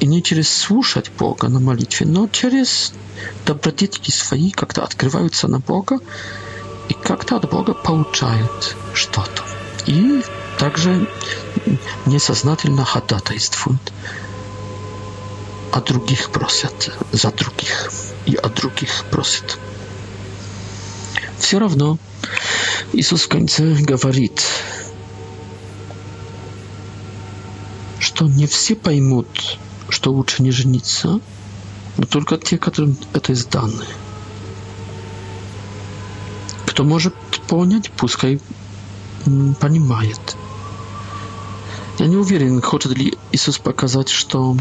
[0.00, 2.92] и не через слушать Бога на молитве, но через
[3.46, 5.98] добродетели свои как-то открываются на Бога
[6.88, 9.44] и как-то от Бога получают что-то.
[9.86, 10.22] И
[10.58, 11.08] также
[12.06, 13.92] несознательно ходатайствуют
[15.72, 17.90] о других просят, за других
[18.26, 19.58] и о других просят.
[21.38, 21.98] Все равно
[22.92, 24.42] Иисус в конце говорит,
[27.98, 29.28] что не все поймут,
[29.88, 31.20] что лучше не жениться,
[31.96, 33.84] но только те, которым это изданы.
[36.66, 37.14] Кто может
[37.48, 38.40] понять, пускай
[39.60, 40.18] понимает.
[41.98, 44.56] Я не уверен, хочет ли Иисус показать, что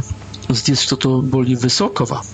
[0.49, 2.24] здесь что-то более высокого–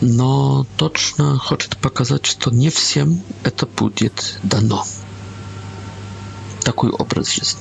[0.00, 4.84] но точно хочет показать, что не всем это будет дано.
[6.64, 7.60] Такой образ жизни.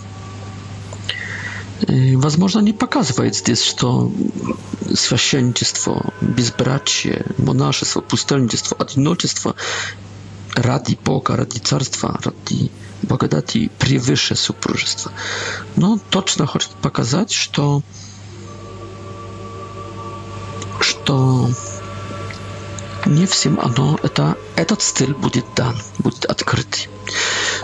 [2.17, 4.11] Возможно, не показывает здесь, что
[4.93, 9.55] священничество, безбрачие, монашество, пустельничество, одиночество
[10.55, 12.69] ради Бога, ради Царства, ради
[13.01, 15.11] благодати превыше супружества.
[15.77, 17.81] Но точно хочет показать, что
[20.81, 21.49] что
[23.05, 26.89] не всем оно, это, этот стиль будет дан, будет открыт.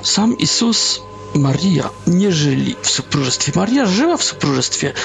[0.04, 1.02] Сам Иисус
[1.34, 3.54] Мария не жили в супружестве.
[3.56, 4.96] Мария жила в супружестве.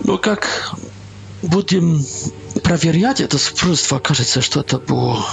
[0.00, 0.70] Но как
[1.42, 2.04] будем
[2.64, 5.24] проверять это супружество, окажется, что это было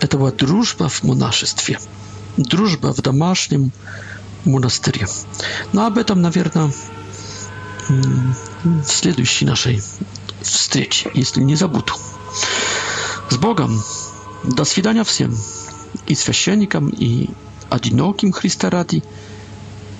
[0.00, 1.80] это была дружба в монашестве,
[2.36, 3.72] дружба в домашнем
[4.44, 5.08] монастыре.
[5.72, 6.72] Но об этом, наверное,
[7.88, 9.82] в следующей нашей
[10.42, 11.92] встреч, если не забуду.
[13.30, 13.82] С Богом!
[14.44, 15.36] До свидания всем!
[16.06, 17.30] И священникам, и
[17.70, 19.02] одиноким Христа ради,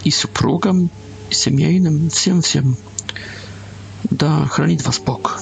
[0.04, 0.90] и супругам,
[1.30, 2.76] и семейным, всем-всем.
[4.10, 5.40] Да хранит вас Бог!